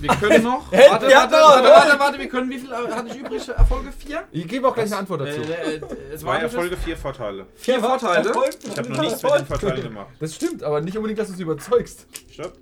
Wir 0.00 0.08
können 0.16 0.42
noch. 0.44 0.70
Hey, 0.72 0.90
warte, 0.90 1.10
ja, 1.10 1.20
warte, 1.30 1.32
warte, 1.32 1.68
warte, 1.68 1.98
warte, 1.98 2.18
wir 2.18 2.28
können. 2.28 2.50
Wie 2.50 2.58
viel 2.58 2.70
äh, 2.70 2.74
hatte 2.74 3.08
ich 3.08 3.16
übrig? 3.16 3.48
Erfolge? 3.48 3.90
Vier? 3.92 4.24
Ich 4.32 4.46
gebe 4.46 4.68
auch 4.68 4.74
gleich 4.74 4.86
eine 4.86 4.96
Antwort 4.98 5.22
dazu. 5.22 5.40
Äh, 5.40 5.76
äh, 5.76 5.80
es 6.12 6.20
Zwei 6.20 6.26
war 6.28 6.42
Erfolge, 6.42 6.76
vier 6.76 6.96
Vorteile. 6.96 7.46
Vier 7.54 7.80
Vorteile. 7.80 8.30
Ich 8.70 8.78
habe 8.78 8.88
noch 8.90 9.00
nichts 9.00 9.22
mit 9.22 9.32
den 9.34 9.46
Vorteilen 9.46 9.82
gemacht. 9.82 10.08
Das 10.20 10.34
stimmt, 10.34 10.62
aber 10.62 10.80
nicht 10.80 10.96
unbedingt, 10.96 11.18
dass 11.18 11.28
du 11.28 11.34
sie 11.34 11.42
überzeugst. 11.42 12.06
Stopp. 12.30 12.52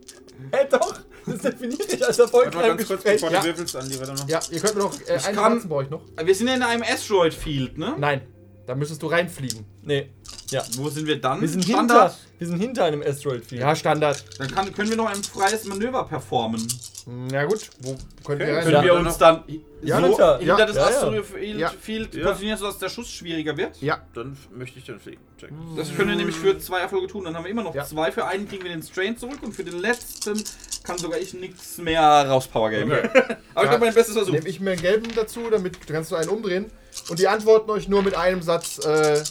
Hey, 0.53 0.67
doch. 0.71 0.95
Das 1.27 1.39
definiert 1.41 1.91
dich 1.93 2.07
als 2.07 2.19
Warte 2.19 2.23
Erfolg 2.37 2.55
mal 2.55 2.69
ganz 2.69 2.87
kurz, 2.87 3.03
bevor 3.03 3.31
Ja. 3.33 3.41
du 3.41 3.47
würfelst, 3.47 3.75
Andi, 3.77 3.99
warte 3.99 4.13
noch. 4.15 4.29
Ja, 4.29 4.39
ihr 4.51 4.61
könnt 4.61 4.75
mir 4.77 4.83
noch. 4.83 5.01
Äh, 5.09 5.17
Ich 5.17 5.27
einen 5.27 5.37
kann- 5.37 5.69
brauche 5.69 5.83
ich 5.85 5.91
noch. 5.91 6.03
Wir 6.23 6.35
sind 6.35 6.47
ja 6.47 6.55
in 6.55 6.63
einem 6.63 6.83
Asteroid 6.85 7.35
Field, 7.35 7.77
ne? 7.79 7.95
Nein, 7.99 8.21
da 8.67 8.75
müsstest 8.77 9.03
du 9.03 9.09
reinfliegen. 9.09 9.65
Nee. 9.83 10.11
Ja. 10.51 10.63
Wo 10.77 10.89
sind 10.89 11.07
wir 11.07 11.21
dann? 11.21 11.41
Wir 11.41 11.49
sind, 11.49 11.65
Standard. 11.65 12.13
hinter, 12.13 12.17
wir 12.39 12.47
sind 12.47 12.61
hinter 12.61 12.85
einem 12.85 13.03
Asteroid 13.03 13.45
Field. 13.45 13.61
Ja, 13.63 13.75
Standard. 13.75 14.25
Dann 14.39 14.49
kann, 14.49 14.73
können 14.73 14.91
wir 14.91 14.97
noch 14.97 15.11
ein 15.11 15.23
freies 15.23 15.65
Manöver 15.65 16.05
performen. 16.05 16.67
Na 17.09 17.45
gut, 17.45 17.71
wo 17.81 17.97
könnt 18.25 18.41
ihr 18.41 18.47
Okay. 18.49 18.55
rein? 18.57 18.65
Können 18.65 18.85
wir 18.85 18.95
uns 18.95 19.19
dann 19.19 19.43
Ja, 19.83 20.01
so 20.01 20.07
hinter. 20.07 20.39
hinter 20.39 20.59
Ja. 20.59 20.67
das 20.67 20.77
Ja. 20.77 20.85
Asteroid 20.87 21.25
Field, 21.27 21.59
Ja. 21.59 21.69
Field 21.81 22.15
Ja. 22.15 22.23
positionieren, 22.27 22.59
sodass 22.59 22.79
der 22.79 22.89
Schuss 22.89 23.11
schwieriger 23.11 23.57
wird? 23.57 23.81
Ja, 23.81 24.01
Dann 24.15 24.37
möchte 24.57 24.79
ich 24.79 24.85
den 24.85 24.99
fliegen. 25.01 25.21
Check. 25.39 25.51
Das 25.77 25.95
können 25.95 26.09
wir 26.11 26.17
nämlich 26.17 26.37
für 26.37 26.57
zwei 26.59 26.81
Erfolge 26.81 27.07
tun. 27.09 27.25
Dann 27.25 27.37
haben 27.37 27.45
wir 27.45 27.51
immer 27.51 27.63
noch 27.65 27.75
Ja. 27.75 27.85
zwei. 27.85 28.11
Für 28.13 28.27
einen 28.27 28.49
kriegen 28.49 28.63
wir 28.65 28.71
den 28.71 28.83
Strain 28.83 29.17
zurück 29.19 29.39
und 29.43 29.53
für 29.53 29.65
den 29.65 29.79
letzten 29.81 30.43
kann 30.85 30.99
sogar 30.99 31.19
ich 31.19 31.35
nichts 31.35 31.79
mehr 31.79 32.01
rauspower 32.29 32.71
game. 32.71 32.91
Aber 33.55 33.65
ich 33.65 33.71
habe 33.71 33.85
mein 33.85 33.95
bestes 33.95 34.15
Versuch. 34.15 34.33
nehme 34.33 34.49
ich 34.49 34.61
mir 34.61 34.71
einen 34.73 34.81
gelben 34.83 35.09
dazu, 35.15 35.41
damit 35.51 35.87
kannst 35.89 36.11
du 36.13 36.17
einen 36.17 36.29
umdrehen. 36.29 36.67
Und 37.09 37.19
die 37.19 37.29
antworten 37.29 37.71
euch 37.71 37.89
nur 37.89 38.03
mit 38.03 38.15
einem 38.17 38.43
Satz. 38.43 38.79
Äh, 38.85 39.23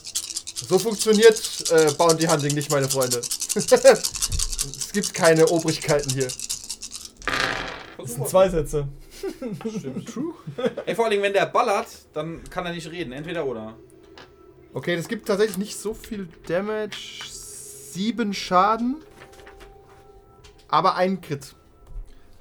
so 0.55 0.79
funktioniert 0.79 1.69
äh, 1.71 1.91
Bounty 1.93 2.25
Hunting 2.25 2.53
nicht, 2.55 2.71
meine 2.71 2.87
Freunde. 2.87 3.17
es 3.55 4.91
gibt 4.93 5.13
keine 5.13 5.45
Obrigkeiten 5.47 6.09
hier. 6.11 6.27
Das 7.97 8.13
sind 8.13 8.27
zwei 8.27 8.49
Sätze. 8.49 8.87
True. 10.13 10.33
Ey, 10.85 10.95
vor 10.95 11.05
allem, 11.05 11.21
wenn 11.21 11.33
der 11.33 11.45
ballert, 11.47 11.87
dann 12.13 12.43
kann 12.49 12.65
er 12.65 12.73
nicht 12.73 12.89
reden. 12.89 13.11
Entweder 13.11 13.45
oder. 13.45 13.75
Okay, 14.73 14.95
das 14.95 15.07
gibt 15.07 15.27
tatsächlich 15.27 15.57
nicht 15.57 15.77
so 15.77 15.93
viel 15.93 16.27
Damage. 16.47 17.23
Sieben 17.25 18.33
Schaden. 18.33 18.97
Aber 20.67 20.95
ein 20.95 21.21
Crit. 21.21 21.55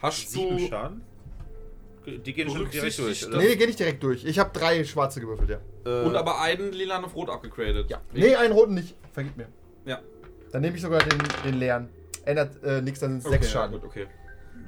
Hast 0.00 0.30
Sieben 0.30 0.58
du. 0.58 0.68
Schaden? 0.68 1.02
Die 2.06 2.32
gehen 2.32 2.50
schon 2.50 2.68
direkt 2.70 2.98
durch, 2.98 3.26
oder? 3.26 3.38
Nee, 3.38 3.56
geh 3.56 3.66
nicht 3.66 3.78
direkt 3.78 4.02
durch. 4.02 4.24
Ich 4.24 4.38
habe 4.38 4.50
drei 4.52 4.84
schwarze 4.84 5.20
gewürfelt, 5.20 5.50
ja. 5.50 5.58
Äh, 5.84 6.04
Und 6.04 6.16
aber 6.16 6.40
einen 6.40 6.72
lilan 6.72 7.04
auf 7.04 7.14
rot 7.14 7.30
abgegradet. 7.30 7.90
Ja. 7.90 8.00
Nee, 8.12 8.34
einen 8.34 8.52
roten 8.52 8.74
nicht. 8.74 8.94
Vergib 9.12 9.36
mir. 9.36 9.48
Ja. 9.86 10.00
Dann 10.52 10.62
nehme 10.62 10.76
ich 10.76 10.82
sogar 10.82 11.00
den, 11.00 11.18
den 11.44 11.54
leeren. 11.58 11.88
Ändert 12.24 12.62
äh, 12.62 12.80
nichts, 12.80 13.00
dann 13.00 13.20
sind 13.20 13.24
es 13.26 13.30
sechs 13.30 13.46
ja, 13.46 13.52
Schaden. 13.60 13.72
gut, 13.80 13.84
okay. 13.88 14.06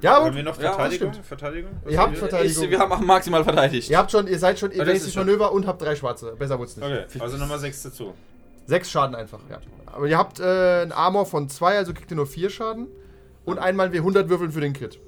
Ja, 0.01 0.23
haben 0.23 0.35
wir 0.35 0.43
noch 0.43 0.59
Ja, 0.61 0.73
Verteidigung? 0.73 1.11
stimmt. 1.13 1.25
Verteidigung? 1.25 1.71
Was 1.83 1.91
Ihr 1.93 1.97
habt 1.97 2.07
haben 2.07 2.13
wir? 2.13 2.19
Verteidigung. 2.19 2.63
Ich, 2.65 2.69
wir 2.69 2.79
haben 2.79 3.05
maximal 3.05 3.43
verteidigt. 3.43 3.89
ihr 3.89 3.97
habt 3.97 4.11
schon, 4.11 4.27
ihr 4.27 4.37
seid 4.37 4.59
schon 4.59 4.71
evasive 4.71 5.09
schon- 5.11 5.25
Manöver 5.25 5.51
und 5.53 5.65
habt 5.65 5.81
drei 5.81 5.95
schwarze. 5.95 6.35
Besser 6.37 6.59
wird's 6.59 6.77
nicht. 6.77 6.85
Okay, 6.85 7.05
also 7.19 7.37
nochmal 7.37 7.57
sechs 7.59 7.81
dazu. 7.83 8.13
Sechs 8.67 8.91
Schaden 8.91 9.15
einfach, 9.15 9.39
ja. 9.49 9.59
Aber 9.85 10.05
ihr 10.07 10.17
habt 10.17 10.39
äh, 10.39 10.81
ein 10.83 10.91
Armor 10.91 11.25
von 11.25 11.49
zwei, 11.49 11.77
also 11.77 11.93
kriegt 11.93 12.11
ihr 12.11 12.17
nur 12.17 12.27
vier 12.27 12.49
Schaden. 12.49 12.87
Und 13.45 13.59
einmal 13.59 13.87
W100 13.89 14.27
würfeln 14.29 14.51
für 14.51 14.59
den 14.61 14.73
Crit. 14.73 14.99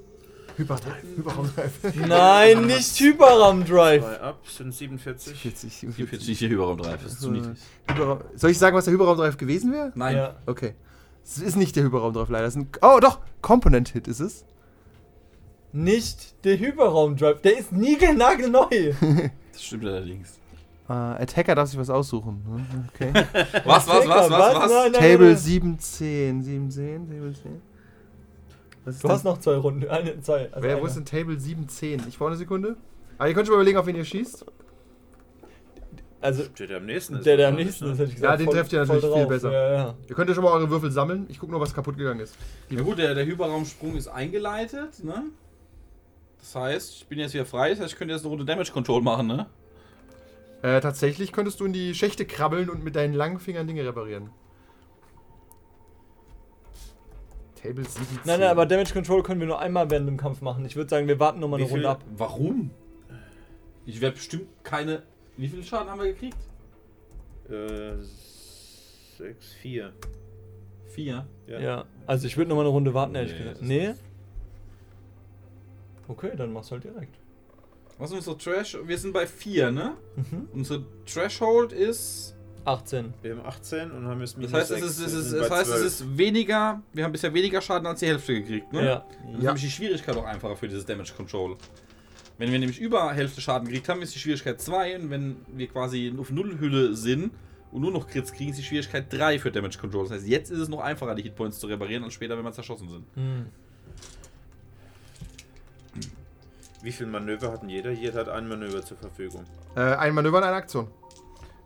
Hyperdrive, 0.60 1.02
Hyperraumdrive. 1.16 2.06
Nein, 2.06 2.66
nicht 2.66 3.00
Hyperram 3.00 3.64
Drive. 3.64 4.02
Zwei 4.02 4.20
ab, 4.20 4.38
sind 4.46 4.74
47. 4.74 5.40
40, 5.40 5.86
44 5.94 6.38
hier 6.38 6.48
Hyperraum 6.50 6.78
3, 6.78 6.92
das 6.92 7.12
ist 7.12 7.20
zu 7.20 7.30
niedrig. 7.30 7.58
Hyperraum 7.88 8.20
Soll 8.36 8.50
ich 8.50 8.58
sagen, 8.58 8.76
was 8.76 8.84
der 8.84 8.94
Hyperraumdrive 8.94 9.36
gewesen 9.36 9.72
wäre? 9.72 9.92
Nein. 9.94 10.16
Ja. 10.16 10.36
Okay. 10.46 10.74
Es 11.24 11.38
ist 11.38 11.56
nicht 11.56 11.76
der 11.76 11.84
Hyperraumdrive 11.84 12.28
leider. 12.30 12.46
Es 12.46 12.56
ist 12.56 12.62
ein, 12.62 12.68
oh, 12.82 12.98
doch! 13.00 13.18
Component-Hit 13.42 14.06
ist 14.08 14.20
es. 14.20 14.44
Nicht 15.72 16.44
der 16.44 16.58
Hyperraum 16.58 17.16
Drive. 17.16 17.40
Der 17.42 17.58
ist 17.58 17.72
niegelnagelneu. 17.72 18.66
Das 19.52 19.64
stimmt 19.64 19.84
allerdings. 19.84 20.38
Äh, 20.88 20.92
Attacker 20.92 21.54
darf 21.54 21.68
sich 21.68 21.78
was 21.78 21.90
aussuchen. 21.90 22.42
ne? 22.48 22.88
Okay. 22.94 23.12
Was, 23.64 23.86
was, 23.86 24.08
was, 24.08 24.08
was, 24.08 24.30
was? 24.30 24.70
Nein, 24.70 24.92
nein, 24.92 25.00
Table 25.00 25.26
nein. 25.26 25.36
710. 25.36 26.42
710, 26.42 27.08
Table 27.08 27.34
10. 27.34 27.62
Was 28.84 28.94
ist 28.96 29.04
Du 29.04 29.08
das? 29.08 29.18
hast 29.18 29.24
noch 29.24 29.38
zwei 29.38 29.56
Runden. 29.56 29.88
Eine, 29.88 30.20
zwei. 30.22 30.48
Also 30.52 30.62
Wer, 30.62 30.80
wo 30.80 30.86
ist 30.86 30.96
denn 30.96 31.04
Table 31.04 31.38
710? 31.38 32.04
Ich 32.08 32.18
brauche 32.18 32.28
eine 32.30 32.36
Sekunde. 32.36 32.76
Aber 33.18 33.28
ihr 33.28 33.34
könnt 33.34 33.46
schon 33.46 33.54
mal 33.56 33.60
überlegen, 33.60 33.78
auf 33.78 33.86
wen 33.86 33.96
ihr 33.96 34.04
schießt. 34.04 34.44
Also, 36.22 36.44
Steht 36.54 36.68
der 36.68 36.76
am 36.78 36.86
nächsten 36.86 37.14
ist. 37.16 37.24
der, 37.26 37.36
der 37.38 37.48
am 37.48 37.54
nächsten 37.54 37.86
ist, 37.86 37.98
hätte 37.98 38.10
ich 38.10 38.16
gesagt. 38.16 38.30
Ja, 38.32 38.36
den 38.36 38.44
voll- 38.46 38.54
trefft 38.54 38.72
ihr 38.74 38.80
natürlich 38.80 39.02
viel 39.02 39.10
drauf. 39.10 39.28
besser. 39.28 39.52
Ja, 39.52 39.72
ja. 39.72 39.94
Ihr 40.06 40.14
könnt 40.14 40.28
ja 40.28 40.34
schon 40.34 40.44
mal 40.44 40.52
eure 40.52 40.68
Würfel 40.68 40.90
sammeln. 40.90 41.24
Ich 41.30 41.38
gucke 41.38 41.50
nur, 41.52 41.60
was 41.62 41.72
kaputt 41.74 41.96
gegangen 41.96 42.20
ist. 42.20 42.36
Ja 42.68 42.82
gut, 42.82 42.98
der, 42.98 43.14
der 43.14 43.24
Hyperraumsprung 43.24 43.96
ist 43.96 44.08
eingeleitet, 44.08 45.02
ne? 45.02 45.24
Das 46.38 46.54
heißt, 46.54 46.94
ich 46.96 47.06
bin 47.06 47.18
jetzt 47.18 47.32
wieder 47.34 47.46
frei, 47.46 47.70
das 47.70 47.80
heißt, 47.80 47.92
ich 47.92 47.98
könnte 47.98 48.12
jetzt 48.14 48.22
eine 48.22 48.30
Runde 48.30 48.44
Damage 48.44 48.70
Control 48.72 49.00
machen, 49.02 49.26
ne? 49.28 49.46
Äh, 50.62 50.80
tatsächlich 50.82 51.32
könntest 51.32 51.58
du 51.60 51.64
in 51.64 51.72
die 51.72 51.94
Schächte 51.94 52.26
krabbeln 52.26 52.68
und 52.68 52.84
mit 52.84 52.96
deinen 52.96 53.14
langen 53.14 53.38
Fingern 53.40 53.66
Dinge 53.66 53.84
reparieren. 53.86 54.28
Table 57.62 57.84
710. 57.84 58.20
Nein, 58.24 58.40
nein, 58.40 58.48
aber 58.48 58.66
Damage 58.66 58.92
Control 58.92 59.22
können 59.22 59.40
wir 59.40 59.46
nur 59.46 59.58
einmal 59.58 59.90
während 59.90 60.08
dem 60.08 60.16
Kampf 60.16 60.40
machen. 60.40 60.64
Ich 60.64 60.76
würde 60.76 60.88
sagen, 60.88 61.06
wir 61.08 61.18
warten 61.20 61.40
nochmal 61.40 61.58
eine 61.60 61.66
viel- 61.66 61.76
Runde 61.76 61.90
ab. 61.90 62.04
Warum? 62.16 62.70
Ich 63.86 64.00
werde 64.00 64.16
bestimmt 64.16 64.46
keine. 64.62 65.02
Wie 65.36 65.48
viel 65.48 65.62
Schaden 65.62 65.88
haben 65.90 66.00
wir 66.00 66.12
gekriegt? 66.12 66.36
Äh, 67.48 67.96
sechs, 69.18 69.52
vier. 69.54 69.92
Vier. 70.88 71.26
Ja. 71.46 71.60
Ja. 71.60 71.84
Also 72.06 72.26
ich 72.26 72.36
würde 72.36 72.48
nochmal 72.48 72.64
eine 72.64 72.72
Runde 72.72 72.94
warten, 72.94 73.14
ehrlich 73.14 73.32
Nee, 73.32 73.38
gesagt. 73.38 73.62
Nee? 73.62 73.94
Okay, 76.08 76.32
dann 76.36 76.52
mach's 76.52 76.70
halt 76.70 76.84
direkt. 76.84 77.16
Was 77.98 78.10
ist 78.10 78.16
unsere 78.16 78.38
Trash? 78.38 78.76
Wir 78.84 78.98
sind 78.98 79.12
bei 79.12 79.26
vier, 79.26 79.70
ne? 79.70 79.94
Mhm. 80.16 80.48
Unsere 80.52 80.84
Threshold 81.06 81.72
ist. 81.72 82.34
18. 82.64 83.14
Wir 83.22 83.36
haben 83.36 83.46
18 83.46 83.90
und 83.90 84.06
haben 84.06 84.20
jetzt 84.20 84.36
Das 84.40 84.52
heißt, 84.52 84.70
es 84.72 84.80
sechs, 84.80 84.98
ist, 84.98 84.98
es 85.00 85.32
wir 85.32 85.40
ist, 85.40 85.50
das 85.50 85.58
heißt, 85.58 85.70
es 85.70 85.76
12. 85.80 85.86
ist 85.86 86.18
weniger. 86.18 86.82
Wir 86.92 87.04
haben 87.04 87.12
bisher 87.12 87.32
weniger 87.32 87.60
Schaden 87.60 87.86
als 87.86 88.00
die 88.00 88.06
Hälfte 88.06 88.34
gekriegt, 88.34 88.72
ne? 88.72 88.84
Ja. 88.84 88.94
Das 88.96 89.04
ist 89.14 89.22
Ja. 89.24 89.38
nämlich 89.50 89.62
die 89.62 89.70
Schwierigkeit 89.70 90.16
auch 90.16 90.24
einfacher 90.24 90.56
für 90.56 90.68
dieses 90.68 90.84
Damage 90.84 91.12
Control. 91.16 91.56
Wenn 92.38 92.52
wir 92.52 92.58
nämlich 92.58 92.80
über 92.80 93.12
Hälfte 93.12 93.40
Schaden 93.40 93.66
gekriegt 93.68 93.88
haben, 93.88 94.02
ist 94.02 94.14
die 94.14 94.18
Schwierigkeit 94.18 94.60
2 94.60 94.98
und 94.98 95.10
wenn 95.10 95.36
wir 95.48 95.66
quasi 95.68 96.12
auf 96.18 96.30
Nullhülle 96.30 96.94
sind 96.94 97.32
und 97.70 97.82
nur 97.82 97.90
noch 97.92 98.06
Crits 98.08 98.32
kriegen, 98.32 98.50
ist 98.50 98.58
die 98.58 98.62
Schwierigkeit 98.64 99.12
3 99.12 99.38
für 99.38 99.50
Damage 99.50 99.78
Control. 99.78 100.04
Das 100.04 100.12
heißt, 100.18 100.26
jetzt 100.26 100.50
ist 100.50 100.58
es 100.58 100.68
noch 100.68 100.80
einfacher, 100.80 101.14
die 101.14 101.22
Hitpoints 101.22 101.58
zu 101.58 101.66
reparieren, 101.66 102.02
als 102.04 102.14
später, 102.14 102.36
wenn 102.36 102.44
wir 102.44 102.52
zerschossen 102.52 102.88
sind. 102.88 103.04
Hm. 103.14 103.46
Wie 106.82 106.92
viel 106.92 107.06
Manöver 107.06 107.52
hatten 107.52 107.68
jeder? 107.68 107.90
Jeder 107.90 108.20
hat 108.20 108.28
ein 108.30 108.48
Manöver 108.48 108.82
zur 108.82 108.96
Verfügung. 108.96 109.44
Äh, 109.76 109.80
ein 109.80 110.14
Manöver 110.14 110.38
und 110.38 110.44
eine 110.44 110.56
Aktion. 110.56 110.88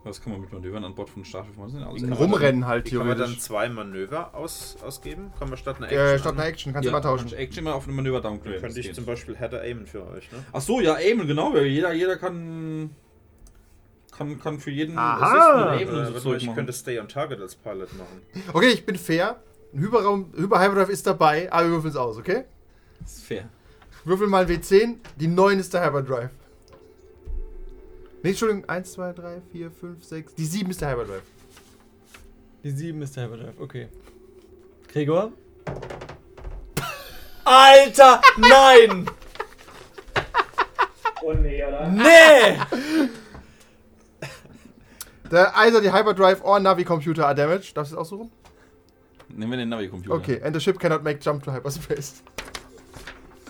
Was 0.04 0.20
kann 0.20 0.32
man 0.32 0.42
mit 0.42 0.52
Manövern 0.52 0.84
an 0.84 0.94
Bord 0.94 1.08
von 1.08 1.24
Startschiff 1.24 1.56
machen? 1.56 1.82
Rumrennen 2.12 2.66
halt 2.66 2.86
Wie 2.92 2.96
kann 2.96 3.06
man 3.06 3.08
dann 3.16 3.26
theoretisch. 3.28 3.40
zwei 3.42 3.68
Manöver 3.70 4.34
aus, 4.34 4.76
ausgeben? 4.84 5.32
Kann 5.38 5.48
man 5.48 5.56
statt 5.56 5.78
einer 5.78 5.90
Äh, 5.90 5.94
Action 5.94 6.18
statt 6.18 6.32
an- 6.32 6.38
einer 6.40 6.48
Action 6.48 6.72
kannst 6.74 6.84
ja, 6.84 6.90
du 6.90 6.96
mal 6.96 7.00
tauschen. 7.00 7.20
kannst 7.28 7.34
Action 7.38 7.64
mal 7.64 7.72
auf 7.72 7.84
eine 7.86 7.96
Manöver 7.96 8.20
Dann 8.20 8.34
downgraden. 8.34 8.60
könnte 8.60 8.80
ich 8.80 8.92
zum 8.94 9.06
Beispiel 9.06 9.34
härter 9.36 9.62
aimen 9.62 9.86
für 9.86 10.06
euch, 10.06 10.30
ne? 10.30 10.44
Ach 10.52 10.60
so, 10.60 10.80
ja, 10.80 10.94
aimen, 10.94 11.26
genau. 11.26 11.56
Jeder, 11.56 11.92
jeder 11.94 12.16
kann, 12.16 12.90
kann, 14.16 14.38
kann 14.40 14.58
für 14.60 14.70
jeden 14.70 14.98
Aha. 14.98 15.72
Assist 15.74 15.90
Äh, 16.16 16.20
so 16.20 16.34
ich 16.34 16.44
machen. 16.46 16.54
könnte 16.56 16.72
Stay 16.74 16.98
on 17.00 17.08
Target 17.08 17.40
als 17.40 17.54
Pilot 17.56 17.96
machen. 17.96 18.20
Okay, 18.52 18.68
ich 18.68 18.84
bin 18.84 18.96
fair. 18.96 19.42
Ein 19.72 19.80
Hyperraum, 19.80 20.32
Hyper-Hyperdrive 20.36 20.90
ist 20.90 21.06
dabei, 21.06 21.50
aber 21.52 21.64
wir 21.64 21.72
würfeln 21.72 21.90
es 21.90 21.96
aus, 21.96 22.16
okay? 22.18 22.44
Das 23.00 23.14
ist 23.16 23.24
fair. 23.24 23.48
Würfel 24.04 24.26
mal 24.28 24.44
W10, 24.44 24.96
die 25.16 25.26
9 25.28 25.58
ist 25.58 25.72
der 25.72 25.82
Hyperdrive. 25.84 26.28
Nee, 28.24 28.30
Entschuldigung, 28.30 28.66
1, 28.66 28.92
2, 28.92 29.12
3, 29.12 29.42
4, 29.52 29.70
5, 29.70 30.02
6. 30.02 30.34
Die 30.36 30.46
7 30.46 30.70
ist 30.70 30.80
der 30.80 30.92
Hyperdrive. 30.92 31.22
Die 32.62 32.70
7 32.70 33.02
ist 33.02 33.14
der 33.14 33.24
Hyperdrive, 33.24 33.60
okay. 33.60 33.88
Gregor? 34.90 35.32
Alter, 37.44 38.22
nein! 38.38 39.10
Oh 41.22 41.34
nee, 41.34 41.62
oder? 41.62 41.86
Nee! 41.90 42.58
Der 45.30 45.56
either 45.58 45.80
die 45.82 45.92
Hyperdrive 45.92 46.42
or 46.44 46.60
Navi-Computer 46.60 47.26
are 47.26 47.34
damaged. 47.34 47.76
Darfst 47.76 47.92
du 47.92 47.96
es 47.96 48.00
aussuchen? 48.00 48.30
Nehmen 49.28 49.50
wir 49.52 49.58
den 49.58 49.68
Navi-Computer. 49.68 50.14
Okay, 50.14 50.40
and 50.42 50.54
the 50.54 50.60
ship 50.60 50.78
cannot 50.78 51.02
make 51.02 51.20
jump 51.20 51.42
to 51.42 51.52
hyperspace. 51.52 52.22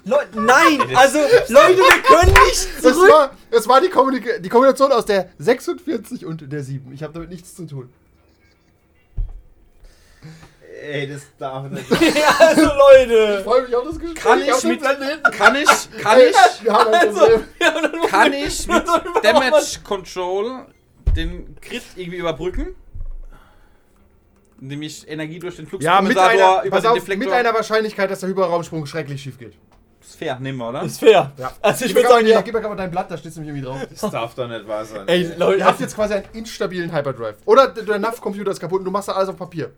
Leute, 0.04 0.38
nein! 0.40 0.80
Also, 0.96 1.18
Leute, 1.48 1.78
wir 1.78 2.02
können 2.02 2.32
nicht 2.46 2.68
Es 2.76 2.82
zurück! 2.82 3.10
war, 3.10 3.30
es 3.50 3.66
war 3.68 3.80
die, 3.80 3.88
Kommunika 3.88 4.38
die 4.38 4.48
Kombination 4.50 4.92
aus 4.92 5.06
der 5.06 5.30
46 5.38 6.26
und 6.26 6.52
der 6.52 6.62
7. 6.62 6.92
Ich 6.92 7.02
habe 7.02 7.12
damit 7.14 7.30
nichts 7.30 7.54
zu 7.54 7.66
tun. 7.66 7.90
Ey, 10.82 11.08
das 11.08 11.22
darf 11.38 11.70
nicht. 11.70 11.90
Ja, 12.14 12.36
also, 12.38 12.62
Leute! 12.62 13.40
freue 13.44 13.62
mich 13.62 13.74
auf 13.74 13.84
das 13.84 13.98
Gespräch. 13.98 14.22
Kann 14.22 14.40
ich 14.42 14.52
auf 14.52 14.60
den 14.60 14.70
mit- 14.70 14.80
Planeten. 14.80 15.22
Kann 15.30 15.56
ich, 15.56 16.02
kann 16.02 16.18
Ey, 16.20 16.30
ich, 16.30 16.70
ein 16.70 16.76
Also, 16.76 17.26
ja, 17.60 18.06
kann 18.08 18.32
ich 18.34 18.66
mit 18.66 18.76
Dann 18.86 19.00
überhaupt 19.00 19.24
Damage 19.24 19.78
Control 19.84 20.66
den 21.16 21.56
Crit 21.60 21.82
irgendwie 21.96 22.18
überbrücken? 22.18 22.74
Indem 24.60 24.82
ich 24.82 25.08
Energie 25.08 25.38
durch 25.38 25.56
den 25.56 25.68
Ja, 25.80 26.00
mit 26.02 26.18
einer, 26.18 26.62
über 26.64 26.80
den 26.80 26.86
auf, 26.86 26.94
Deflektor. 26.98 27.26
mit 27.26 27.34
einer 27.34 27.54
Wahrscheinlichkeit, 27.54 28.10
dass 28.10 28.20
der 28.20 28.28
Hyperraumsprung 28.28 28.84
schrecklich 28.86 29.22
schief 29.22 29.38
geht. 29.38 29.54
Ist 30.06 30.16
fair, 30.16 30.38
nehmen 30.40 30.58
wir, 30.58 30.68
oder? 30.68 30.82
Ist 30.82 31.00
fair. 31.00 31.32
Ja. 31.36 31.52
Also, 31.60 31.84
ich 31.84 31.94
würde 31.94 32.08
sagen, 32.08 32.26
ja. 32.26 32.40
Gib 32.40 32.54
mir 32.54 32.60
gerade 32.60 32.74
mal 32.74 32.80
dein 32.80 32.90
Blatt, 32.90 33.10
da 33.10 33.16
steht 33.16 33.30
es 33.32 33.36
nämlich 33.36 33.54
irgendwie 33.54 33.66
drauf. 33.66 34.00
Das 34.00 34.10
darf 34.10 34.34
doch 34.34 34.48
nicht 34.48 34.66
wahr 34.68 34.84
sein. 34.84 35.06
Ey, 35.08 35.32
Leute, 35.36 35.58
Ihr 35.58 35.64
habt 35.64 35.80
jetzt 35.80 35.94
quasi 35.94 36.14
einen 36.14 36.24
instabilen 36.32 36.92
Hyperdrive. 36.94 37.36
Oder 37.46 37.68
der- 37.68 37.98
NAV-Computer 37.98 38.50
ist 38.50 38.60
kaputt 38.60 38.80
und 38.80 38.84
du 38.84 38.90
machst 38.90 39.08
da 39.08 39.12
alles 39.12 39.28
auf 39.28 39.36
Papier. 39.36 39.70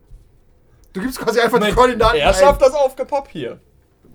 Du 0.92 1.00
gibst 1.00 1.18
quasi 1.18 1.40
einfach 1.40 1.58
die 1.58 1.72
Moment, 1.72 1.76
Koordinaten 1.76 2.18
er 2.18 2.28
ein. 2.28 2.34
schafft 2.34 2.62
das 2.62 2.72
auf 2.74 2.96
Papier. 2.96 3.58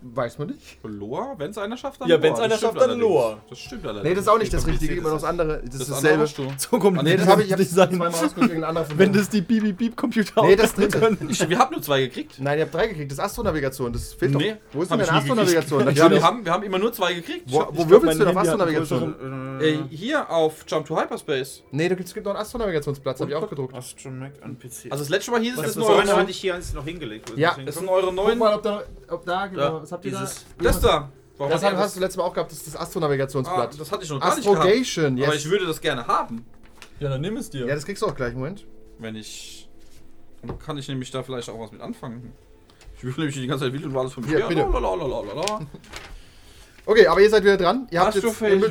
Weiß 0.03 0.39
man 0.39 0.47
nicht. 0.47 0.77
Loa? 0.83 1.35
Wenn 1.37 1.51
es 1.51 1.57
einer 1.59 1.77
schafft, 1.77 2.01
dann 2.01 2.09
Ja, 2.09 2.19
wenn's 2.21 2.37
Das 2.37 2.45
einer 2.45 2.57
schafft, 2.57 2.75
dann 2.75 2.83
allerdings. 2.89 3.01
Loa. 3.07 3.37
Das 3.49 3.59
stimmt 3.59 3.85
allerdings. 3.85 4.03
Nee, 4.09 4.15
das 4.15 4.23
ist 4.23 4.27
auch 4.29 4.37
nicht 4.39 4.51
das 4.51 4.65
Richtige, 4.65 4.95
immer 4.95 5.09
noch 5.09 5.15
das 5.17 5.23
andere. 5.25 5.61
Das, 5.63 5.77
Das 5.77 5.81
ist 5.89 5.91
andere 5.93 6.17
dasselbe. 6.17 6.23
hast 6.23 6.37
du. 6.37 6.69
So 6.71 6.79
kommt 6.79 7.03
Nee, 7.03 7.17
das 7.17 7.27
habe 7.27 7.43
ich, 7.43 7.51
ich 7.51 7.57
nicht 7.57 7.69
sein. 7.69 7.89
zweimal 7.89 8.07
ausgedrückt, 8.09 8.51
ein 8.55 8.63
anderer 8.63 8.85
von 8.85 8.97
Wenn 8.97 9.13
das 9.13 9.29
die 9.29 9.41
Bibi-Beep-Computer 9.41 10.41
Nee, 10.41 10.55
das 10.55 10.73
dritte. 10.73 11.17
Ich, 11.29 11.47
wir 11.47 11.59
haben 11.59 11.71
nur 11.73 11.81
zwei 11.83 12.01
gekriegt. 12.01 12.35
Nein, 12.39 12.57
ihr 12.57 12.63
habt 12.65 12.73
drei 12.73 12.87
gekriegt. 12.87 13.11
Das 13.11 13.19
ist 13.19 13.23
Astronavigation. 13.23 13.93
Das 13.93 14.13
fehlt 14.13 14.33
Nee, 14.33 14.51
doch. 14.53 14.57
Wo 14.73 14.81
ist 14.81 14.89
hab 14.89 14.97
denn 14.97 15.03
ich 15.03 15.09
deine. 15.09 15.21
Astronavigation? 15.21 15.95
Wir, 16.11 16.23
haben, 16.23 16.43
wir 16.45 16.51
haben 16.51 16.63
immer 16.63 16.79
nur 16.79 16.91
zwei 16.93 17.13
gekriegt. 17.13 17.43
Wo, 17.47 17.61
Ich- 17.61 17.67
wo 17.73 17.89
würfelst 17.89 18.19
du 18.19 18.25
denn 18.25 18.35
auf 18.35 18.41
Astronavigation? 18.41 19.87
Hier 19.89 20.29
auf 20.29 20.65
Jump 20.67 20.87
to 20.87 20.99
Hyperspace. 20.99 21.63
Nee, 21.71 21.89
da 21.89 21.95
gibt's- 21.95 22.09
es 22.11 22.15
gibt 22.15 22.25
noch 22.25 22.33
einen 22.33 22.41
Astronavigationsplatz, 22.41 23.19
habe 23.21 23.29
ich 23.29 23.35
auch 23.37 23.47
gedruckt. 23.49 23.75
Astromech 23.75 24.31
an 24.43 24.57
PC. 24.57 24.89
Also 24.91 25.03
das 25.03 25.09
letzte 25.09 25.31
Mal 25.31 25.41
hieß 25.41 25.51
es, 25.51 25.55
das 25.57 25.65
das, 25.67 25.75
ist 25.77 25.83
so 25.83 25.89
eure 25.89 26.01
hatte 26.01 26.11
neuen. 26.15 26.29
ich 26.29 26.37
hier 26.37 26.55
eins 26.55 26.73
noch 26.73 26.83
hingelegt. 26.85 27.31
Ja, 27.37 27.55
hingekommen? 27.55 27.71
sind 27.73 27.87
eure 27.89 28.05
Guck 28.07 28.15
neuen. 28.15 28.37
mal, 28.39 28.55
ob 28.55 28.63
da, 28.63 28.83
ob 29.09 29.25
da, 29.25 29.47
genau, 29.47 29.79
Da, 29.79 29.85
was 29.91 29.97
habt 29.97 30.05
ihr 30.05 30.11
da? 30.11 30.19
dieses- 30.21 30.45
Das 30.59 30.79
da. 30.79 31.11
Warum 31.37 31.51
Das 31.51 31.63
hat 31.63 31.75
hast 31.75 31.95
du 31.95 31.99
letztes 31.99 32.17
Mal 32.17 32.23
auch 32.23 32.33
gehabt, 32.33 32.51
das 32.51 32.59
ist 32.59 32.67
das 32.67 32.75
Ah, 32.75 32.81
Astronavigationsblatt. 32.83 33.79
das 33.79 33.91
hatte 33.91 34.03
ich 34.03 34.09
noch 34.09 34.19
gar 34.19 34.35
nicht 34.35 34.43
gehabt. 34.45 34.59
Astrogation, 34.59 35.23
Aber 35.23 35.33
yes. 35.33 35.43
ich 35.45 35.49
würde 35.49 35.65
das 35.65 35.81
gerne 35.81 36.05
haben, 36.07 36.45
Ja, 36.99 37.09
dann 37.09 37.21
nimm 37.21 37.35
es 37.37 37.49
dir. 37.49 37.65
Ja, 37.65 37.73
das 37.75 37.83
kriegst 37.85 38.03
du 38.03 38.07
auch 38.07 38.15
gleich, 38.15 38.33
Moment. 38.35 38.65
wenn 38.99 39.15
ich. 39.15 39.67
Dann 40.43 40.57
kann 40.59 40.77
ich 40.77 40.87
nämlich 40.87 41.09
da 41.11 41.23
vielleicht 41.23 41.49
auch 41.49 41.59
was 41.59 41.71
mit 41.71 41.81
anfangen. 41.81 42.31
Ich 42.97 43.03
will 43.03 43.13
nämlich 43.17 43.35
die 43.35 43.47
ganze 43.47 43.65
Zeit 43.65 43.73
wild 43.73 43.85
und 43.85 43.97
alles 43.97 44.13
von 44.13 44.23
mir. 44.25 44.37
Ja, 44.39 44.47
bitte. 44.47 44.61
lalalala. 44.61 45.61
Okay, 46.85 47.07
aber 47.07 47.21
ihr 47.21 47.29
seid 47.29 47.43
wieder 47.43 47.57
dran. 47.57 47.87
Ihr 47.91 47.99
habt 48.01 48.13
jetzt, 48.15 48.25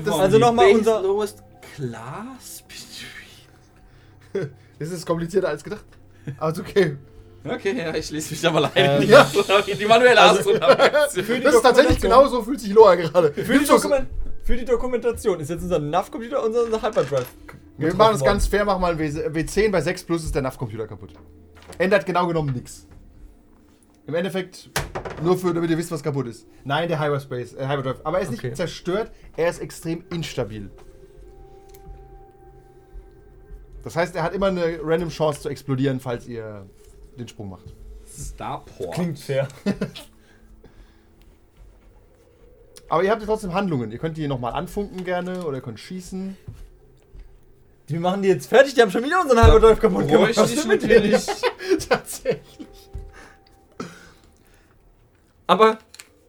das, 0.06 0.14
Also 0.20 0.38
noch 0.38 0.52
mal 0.52 0.70
unser- 0.72 1.02
lowest 1.02 1.42
class 1.76 2.62
between. 4.32 4.50
das 4.78 4.90
ist 4.90 5.06
komplizierter 5.06 5.48
als 5.48 5.64
gedacht. 5.64 5.84
Aber 6.38 6.52
ist 6.52 6.60
okay. 6.60 6.96
Okay, 7.42 7.74
ja, 7.78 7.94
ich 7.94 8.10
lese 8.10 8.32
mich 8.32 8.40
da 8.42 8.50
mal 8.50 8.64
ein. 8.66 8.70
Ähm, 8.74 9.02
ja. 9.08 9.26
Die 9.78 9.86
manuelle 9.86 10.20
Astronavigation. 10.20 11.42
Das 11.42 11.54
ist 11.54 11.62
tatsächlich 11.62 12.00
genauso, 12.00 12.42
fühlt 12.42 12.60
sich 12.60 12.72
Loa 12.72 12.94
gerade. 12.96 13.32
Für 13.32 13.58
die, 13.58 13.64
für 14.44 14.56
die 14.56 14.64
Dokumentation 14.66 15.40
ist 15.40 15.48
jetzt 15.48 15.62
unser 15.62 15.78
NAV-Computer 15.78 16.44
unser, 16.44 16.64
unser 16.64 16.82
Hyperdrive. 16.82 17.26
Wir 17.78 17.94
machen 17.94 18.12
das 18.12 18.22
ganz 18.24 18.46
fair, 18.46 18.64
machen 18.66 18.82
mal 18.82 18.92
ein 18.92 18.98
W- 18.98 19.28
W10 19.28 19.70
bei 19.70 19.80
6 19.80 20.04
plus 20.04 20.24
ist 20.24 20.34
der 20.34 20.42
NAV-Computer 20.42 20.86
kaputt. 20.86 21.14
Ändert 21.78 22.04
genau 22.04 22.26
genommen 22.26 22.52
nichts. 22.52 22.86
Im 24.06 24.14
Endeffekt 24.14 24.68
nur 25.22 25.38
für, 25.38 25.54
damit 25.54 25.70
ihr 25.70 25.78
wisst, 25.78 25.90
was 25.92 26.02
kaputt 26.02 26.26
ist. 26.26 26.46
Nein, 26.64 26.88
der 26.88 27.00
Hyperspace, 27.00 27.54
äh, 27.54 27.66
Hyperdrive. 27.68 28.00
Aber 28.04 28.18
er 28.18 28.22
ist 28.24 28.32
Okay. 28.34 28.48
nicht 28.48 28.56
zerstört, 28.56 29.10
er 29.36 29.48
ist 29.48 29.60
extrem 29.60 30.04
instabil. 30.10 30.70
Das 33.82 33.96
heißt, 33.96 34.14
er 34.14 34.22
hat 34.24 34.34
immer 34.34 34.48
eine 34.48 34.78
random 34.82 35.08
Chance 35.08 35.40
zu 35.40 35.48
explodieren, 35.48 36.00
falls 36.00 36.26
ihr 36.26 36.66
den 37.20 37.28
Sprung 37.28 37.50
macht. 37.50 37.74
Starport. 38.06 38.94
Klingt 38.94 39.18
fair. 39.18 39.46
Aber 42.88 43.04
ihr 43.04 43.10
habt 43.10 43.20
ja 43.20 43.26
trotzdem 43.26 43.54
Handlungen. 43.54 43.92
Ihr 43.92 43.98
könnt 43.98 44.16
die 44.16 44.26
nochmal 44.26 44.52
anfunken 44.52 45.04
gerne 45.04 45.44
oder 45.44 45.58
ihr 45.58 45.62
könnt 45.62 45.78
schießen. 45.78 46.36
Die 47.88 47.98
machen 47.98 48.22
die 48.22 48.28
jetzt 48.28 48.46
fertig, 48.48 48.74
die 48.74 48.82
haben 48.82 48.90
schon 48.90 49.04
wieder 49.04 49.20
unseren 49.20 49.44
Hyperdrive 49.44 49.80
kaputt 49.80 50.06
gemacht. 50.06 50.24
bräuchte 50.26 50.42
Was 50.42 50.52
ich 50.52 50.58
ist 50.58 50.66
mit 50.68 50.82
denen? 50.82 51.10
natürlich. 51.10 51.26
Tatsächlich. 51.88 52.90
Aber 55.46 55.78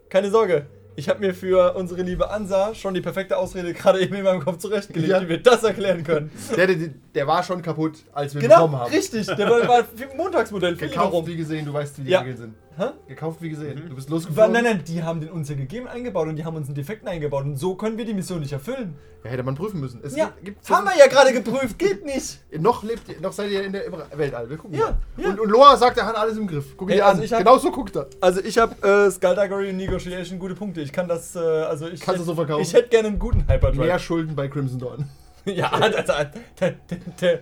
keine 0.10 0.32
Sorge, 0.32 0.66
ich 1.02 1.10
habe 1.10 1.20
mir 1.20 1.34
für 1.34 1.74
unsere 1.74 2.04
liebe 2.04 2.30
Ansa 2.30 2.76
schon 2.76 2.94
die 2.94 3.02
perfekte 3.02 3.36
Ausrede 3.36 3.74
gerade 3.74 4.00
eben 4.02 4.14
in 4.14 4.24
meinem 4.24 4.44
Kopf 4.44 4.60
zurechtgelegt, 4.60 5.12
Ja. 5.12 5.20
wie 5.22 5.30
wir 5.30 5.42
das 5.42 5.64
erklären 5.64 6.04
können. 6.04 6.30
Der, 6.56 6.68
der, 6.68 6.78
der 7.16 7.26
war 7.28 7.42
schon 7.44 7.64
kaputt, 7.64 7.98
als 8.14 8.36
wir 8.36 8.42
ihn 8.42 8.44
Genau, 8.44 8.68
bekommen 8.68 8.80
haben. 8.80 8.94
richtig. 8.94 9.26
Der 9.26 9.50
war, 9.50 9.68
war 9.68 9.84
Montagsmodell 10.16 10.76
Gekauft 10.76 11.26
wie 11.28 11.36
gesehen, 11.36 11.66
du 11.66 11.74
weißt, 11.74 11.98
wie 12.00 12.04
die 12.04 12.12
Ja. 12.12 12.20
Regeln 12.20 12.38
sind. 12.38 12.54
Hä? 12.78 12.86
Gekauft 13.08 13.42
wie 13.42 13.50
gesehen. 13.50 13.84
Du 13.90 13.96
bist 13.96 14.10
War, 14.10 14.16
losgeflogen. 14.16 14.54
nein, 14.54 14.64
nein, 14.64 14.84
die 14.88 15.04
haben 15.04 15.20
den 15.20 15.30
uns 15.30 15.50
ja 15.50 15.56
gegeben, 15.56 15.88
eingebaut 15.88 16.28
und 16.30 16.38
die 16.38 16.46
haben 16.46 16.56
uns 16.56 16.68
einen 16.68 16.76
Defekten 16.76 17.08
eingebaut 17.08 17.44
und 17.44 17.58
so 17.58 17.76
können 17.76 17.98
wir 17.98 18.06
die 18.06 18.14
Mission 18.14 18.40
nicht 18.40 18.54
erfüllen. 18.54 18.96
Ja, 19.24 19.30
hätte 19.30 19.44
man 19.44 19.56
prüfen 19.56 19.80
müssen. 19.82 20.00
Es 20.04 20.16
Ja, 20.16 20.32
gibt, 20.44 20.68
haben 20.70 20.86
wir 20.86 20.98
ja 20.98 21.08
gerade 21.08 21.34
geprüft, 21.34 21.78
geht 21.78 22.06
nicht. 22.06 22.40
Noch 22.60 22.84
lebt 22.84 23.10
ihr, 23.10 23.20
noch 23.22 23.34
seid 23.34 23.52
ihr 23.52 23.64
in 23.64 23.74
der 23.74 23.86
im 23.86 23.94
Weltall. 24.16 24.50
Wir 24.50 24.58
gucken 24.58 24.80
Ja, 24.80 24.86
mal. 24.86 24.98
ja. 25.18 25.30
Und, 25.32 25.40
und 25.42 25.50
Loa 25.50 25.76
sagt, 25.78 25.98
er 25.98 26.06
hat 26.06 26.16
alles 26.16 26.38
im 26.38 26.48
Griff. 26.48 26.76
Guck 26.78 26.90
Hey, 26.90 26.98
dir 26.98 27.06
also 27.06 27.20
an. 27.20 27.26
ich 27.26 27.32
hab- 27.34 27.40
Genau 27.40 27.58
so 27.58 27.72
guckt 27.72 27.96
er. 27.98 28.08
Also 28.22 28.42
ich 28.42 28.58
habe 28.58 28.74
äh, 28.88 29.12
Skullduggery 29.12 29.70
und 29.70 29.78
Negotiation 29.78 30.40
gute 30.40 30.56
Punkte. 30.56 30.82
Ich 30.82 30.94
kann 30.94 31.08
das, 31.08 31.36
äh, 31.36 31.40
also 31.40 31.88
ich 31.88 32.00
Kannst 32.00 32.22
du 32.22 32.26
so 32.26 32.34
verkaufen? 32.36 32.62
Ich 32.64 32.74
hätte 32.74 32.88
gerne 32.90 33.10
einen 33.10 33.20
guten 33.20 33.42
Hyperdrive. 33.48 33.86
Mehr 33.86 34.00
Schulden 34.00 34.36
bei 34.36 34.48
Crimson 34.48 34.80
Dawn. 34.80 35.06
Ja, 35.46 35.72
der, 35.90 36.04
der, 36.60 36.76
der, 37.20 37.40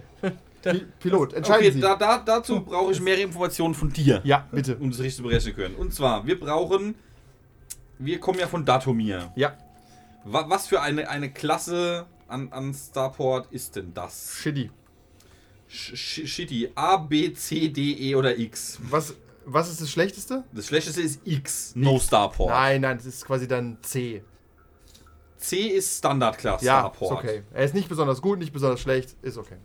Pilot, 0.99 1.33
entscheiden 1.33 1.61
Okay, 1.67 1.71
Sie. 1.71 1.79
da, 1.79 1.95
da, 1.95 2.17
dazu 2.19 2.61
brauche 2.61 2.91
ich 2.91 2.99
mehrere 3.01 3.21
Informationen 3.23 3.73
von 3.73 3.91
dir. 3.91 4.21
ja, 4.23 4.47
bitte. 4.51 4.75
Um 4.77 4.89
das 4.91 4.99
richtig 4.99 5.17
zu 5.17 5.23
berechnen 5.23 5.55
können. 5.55 5.75
Und 5.75 5.93
zwar, 5.93 6.25
wir 6.25 6.39
brauchen. 6.39 6.95
Wir 7.97 8.19
kommen 8.19 8.39
ja 8.39 8.47
von 8.47 8.63
Datomir. 8.65 9.31
Ja, 9.35 9.57
Wa- 10.23 10.45
Was 10.49 10.67
für 10.67 10.81
eine, 10.81 11.09
eine 11.09 11.31
Klasse 11.31 12.05
an, 12.27 12.49
an 12.51 12.73
Starport 12.73 13.51
ist 13.51 13.75
denn 13.75 13.93
das? 13.93 14.33
shitty. 14.35 14.69
Sh 15.67 15.95
sh 15.95 16.25
shitty. 16.27 16.71
A, 16.75 16.97
B, 16.97 17.33
C, 17.33 17.69
D, 17.69 17.93
E 17.93 18.15
oder 18.15 18.37
X. 18.37 18.79
Was, 18.89 19.15
was 19.45 19.69
ist 19.69 19.81
das 19.81 19.89
Schlechteste? 19.91 20.43
Das 20.53 20.67
schlechteste 20.67 21.01
ist 21.01 21.21
X. 21.25 21.73
No 21.75 21.99
Starport. 21.99 22.49
Nein, 22.49 22.81
nein, 22.81 22.97
das 22.97 23.05
ist 23.05 23.25
quasi 23.25 23.47
dann 23.47 23.77
C. 23.81 24.23
C 25.37 25.57
ist 25.67 25.97
Standard-Class 25.99 26.61
Ja, 26.61 26.79
Starport. 26.79 27.11
ist 27.11 27.17
okay. 27.29 27.43
Er 27.53 27.63
ist 27.65 27.73
nicht 27.73 27.87
besonders 27.87 28.21
gut, 28.21 28.39
nicht 28.39 28.51
besonders 28.51 28.81
schlecht, 28.81 29.15
ist 29.21 29.37
okay. 29.37 29.55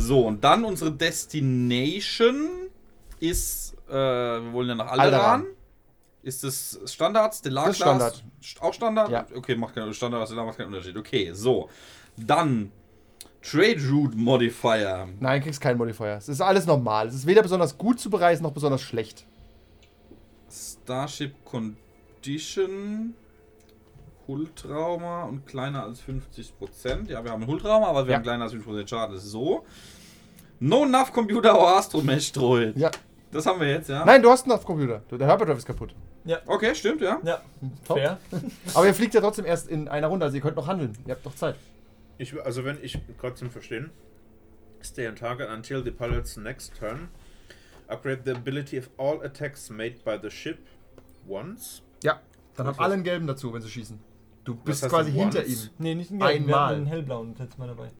So, 0.00 0.26
und 0.26 0.42
dann 0.44 0.64
unsere 0.64 0.92
Destination 0.92 2.48
ist. 3.20 3.74
Äh, 3.88 3.92
wir 3.92 4.52
wollen 4.52 4.68
ja 4.68 4.74
nach 4.76 4.88
Alderan. 4.92 5.12
Alderaan. 5.14 5.46
Ist 6.22 6.44
das 6.44 6.78
Standard, 6.86 7.34
Stellar 7.34 7.66
Das? 7.66 7.76
Standard. 7.76 8.24
St- 8.42 8.60
Auch 8.60 8.74
Standard? 8.74 9.10
Ja. 9.10 9.26
Okay, 9.34 9.54
macht 9.56 9.74
keinen 9.74 9.92
Standard, 9.94 10.26
Stellar 10.26 10.44
macht 10.44 10.58
keinen 10.58 10.66
Unterschied. 10.68 10.96
Okay, 10.96 11.30
so. 11.32 11.68
Dann 12.16 12.70
Trade 13.40 13.78
Route 13.90 14.16
Modifier. 14.16 15.08
Nein, 15.20 15.42
kriegst 15.42 15.60
keinen 15.60 15.78
Modifier. 15.78 16.16
Es 16.18 16.28
ist 16.28 16.40
alles 16.40 16.66
normal. 16.66 17.08
Es 17.08 17.14
ist 17.14 17.26
weder 17.26 17.42
besonders 17.42 17.78
gut 17.78 17.98
zu 18.00 18.10
bereisen, 18.10 18.42
noch 18.42 18.52
besonders 18.52 18.82
schlecht. 18.82 19.26
Starship 20.50 21.34
Condition. 21.44 23.14
Hulltrauma 24.28 25.24
und 25.24 25.46
kleiner 25.46 25.82
als 25.84 26.00
50%. 26.02 27.08
Ja, 27.10 27.24
wir 27.24 27.32
haben 27.32 27.42
einen 27.42 27.50
Hulltrauma, 27.50 27.86
aber 27.88 28.04
wir 28.06 28.12
Ja. 28.12 28.16
haben 28.18 28.22
kleiner 28.24 28.44
als 28.44 28.52
50% 28.52 28.88
Schaden. 28.88 29.14
Das 29.14 29.24
ist 29.24 29.30
so. 29.30 29.64
No 30.60 30.84
Nav 30.84 31.12
Computer 31.12 31.58
or 31.58 31.76
Astromesh 31.76 32.30
Droid. 32.32 32.76
Ja. 32.76 32.90
Das 33.32 33.46
haben 33.46 33.60
wir 33.60 33.68
jetzt, 33.68 33.88
ja? 33.88 34.04
Nein, 34.04 34.22
du 34.22 34.30
hast 34.30 34.48
einen 34.50 34.62
Computer. 34.62 35.02
Der 35.10 35.26
Hyperdrive 35.32 35.58
ist 35.58 35.66
kaputt. 35.66 35.94
Okay, 36.46 36.74
stimmt, 36.74 37.00
ja. 37.00 37.18
ja, 37.24 37.40
Top. 37.86 37.96
fair. 37.98 38.18
Aber 38.74 38.86
ihr 38.86 38.94
fliegt 38.94 39.14
ja 39.14 39.20
trotzdem 39.20 39.46
erst 39.46 39.68
in 39.68 39.88
einer 39.88 40.08
Runde, 40.08 40.24
also 40.26 40.36
ihr 40.36 40.42
könnt 40.42 40.56
noch 40.56 40.66
handeln. 40.66 40.96
Ihr 41.06 41.14
habt 41.14 41.24
noch 41.24 41.34
Zeit. 41.34 41.56
Ich, 42.18 42.34
also 42.44 42.64
wenn 42.64 42.78
ich 42.82 42.98
gerade 43.18 43.34
zum 43.34 43.50
Verstehen, 43.50 43.90
stay 44.82 45.08
on 45.08 45.16
target 45.16 45.48
until 45.48 45.82
the 45.82 45.90
pilot's 45.90 46.36
next 46.36 46.74
turn. 46.78 47.08
Upgrade 47.86 48.22
the 48.26 48.32
ability 48.32 48.78
of 48.78 48.90
all 48.98 49.22
attacks 49.24 49.70
made 49.70 49.96
by 50.04 50.18
the 50.20 50.30
ship 50.30 50.58
once. 51.26 51.82
Ja, 52.02 52.20
dann 52.56 52.66
haben 52.66 52.78
alle 52.78 52.94
einen 52.94 53.04
gelben 53.04 53.26
dazu, 53.26 53.52
wenn 53.54 53.62
sie 53.62 53.70
schießen. 53.70 53.98
Du 54.48 54.54
bist 54.54 54.88
quasi 54.88 55.12
du 55.12 55.18
hinter 55.18 55.44
ihm. 55.44 55.58
Nee, 55.76 55.94
nicht 55.94 56.10
ein 56.10 56.22
Einmal. 56.22 56.74
Einen 56.74 56.86
hellblauen 56.86 57.34
letztes 57.38 57.58
Mal 57.58 57.68
dabei. 57.68 57.90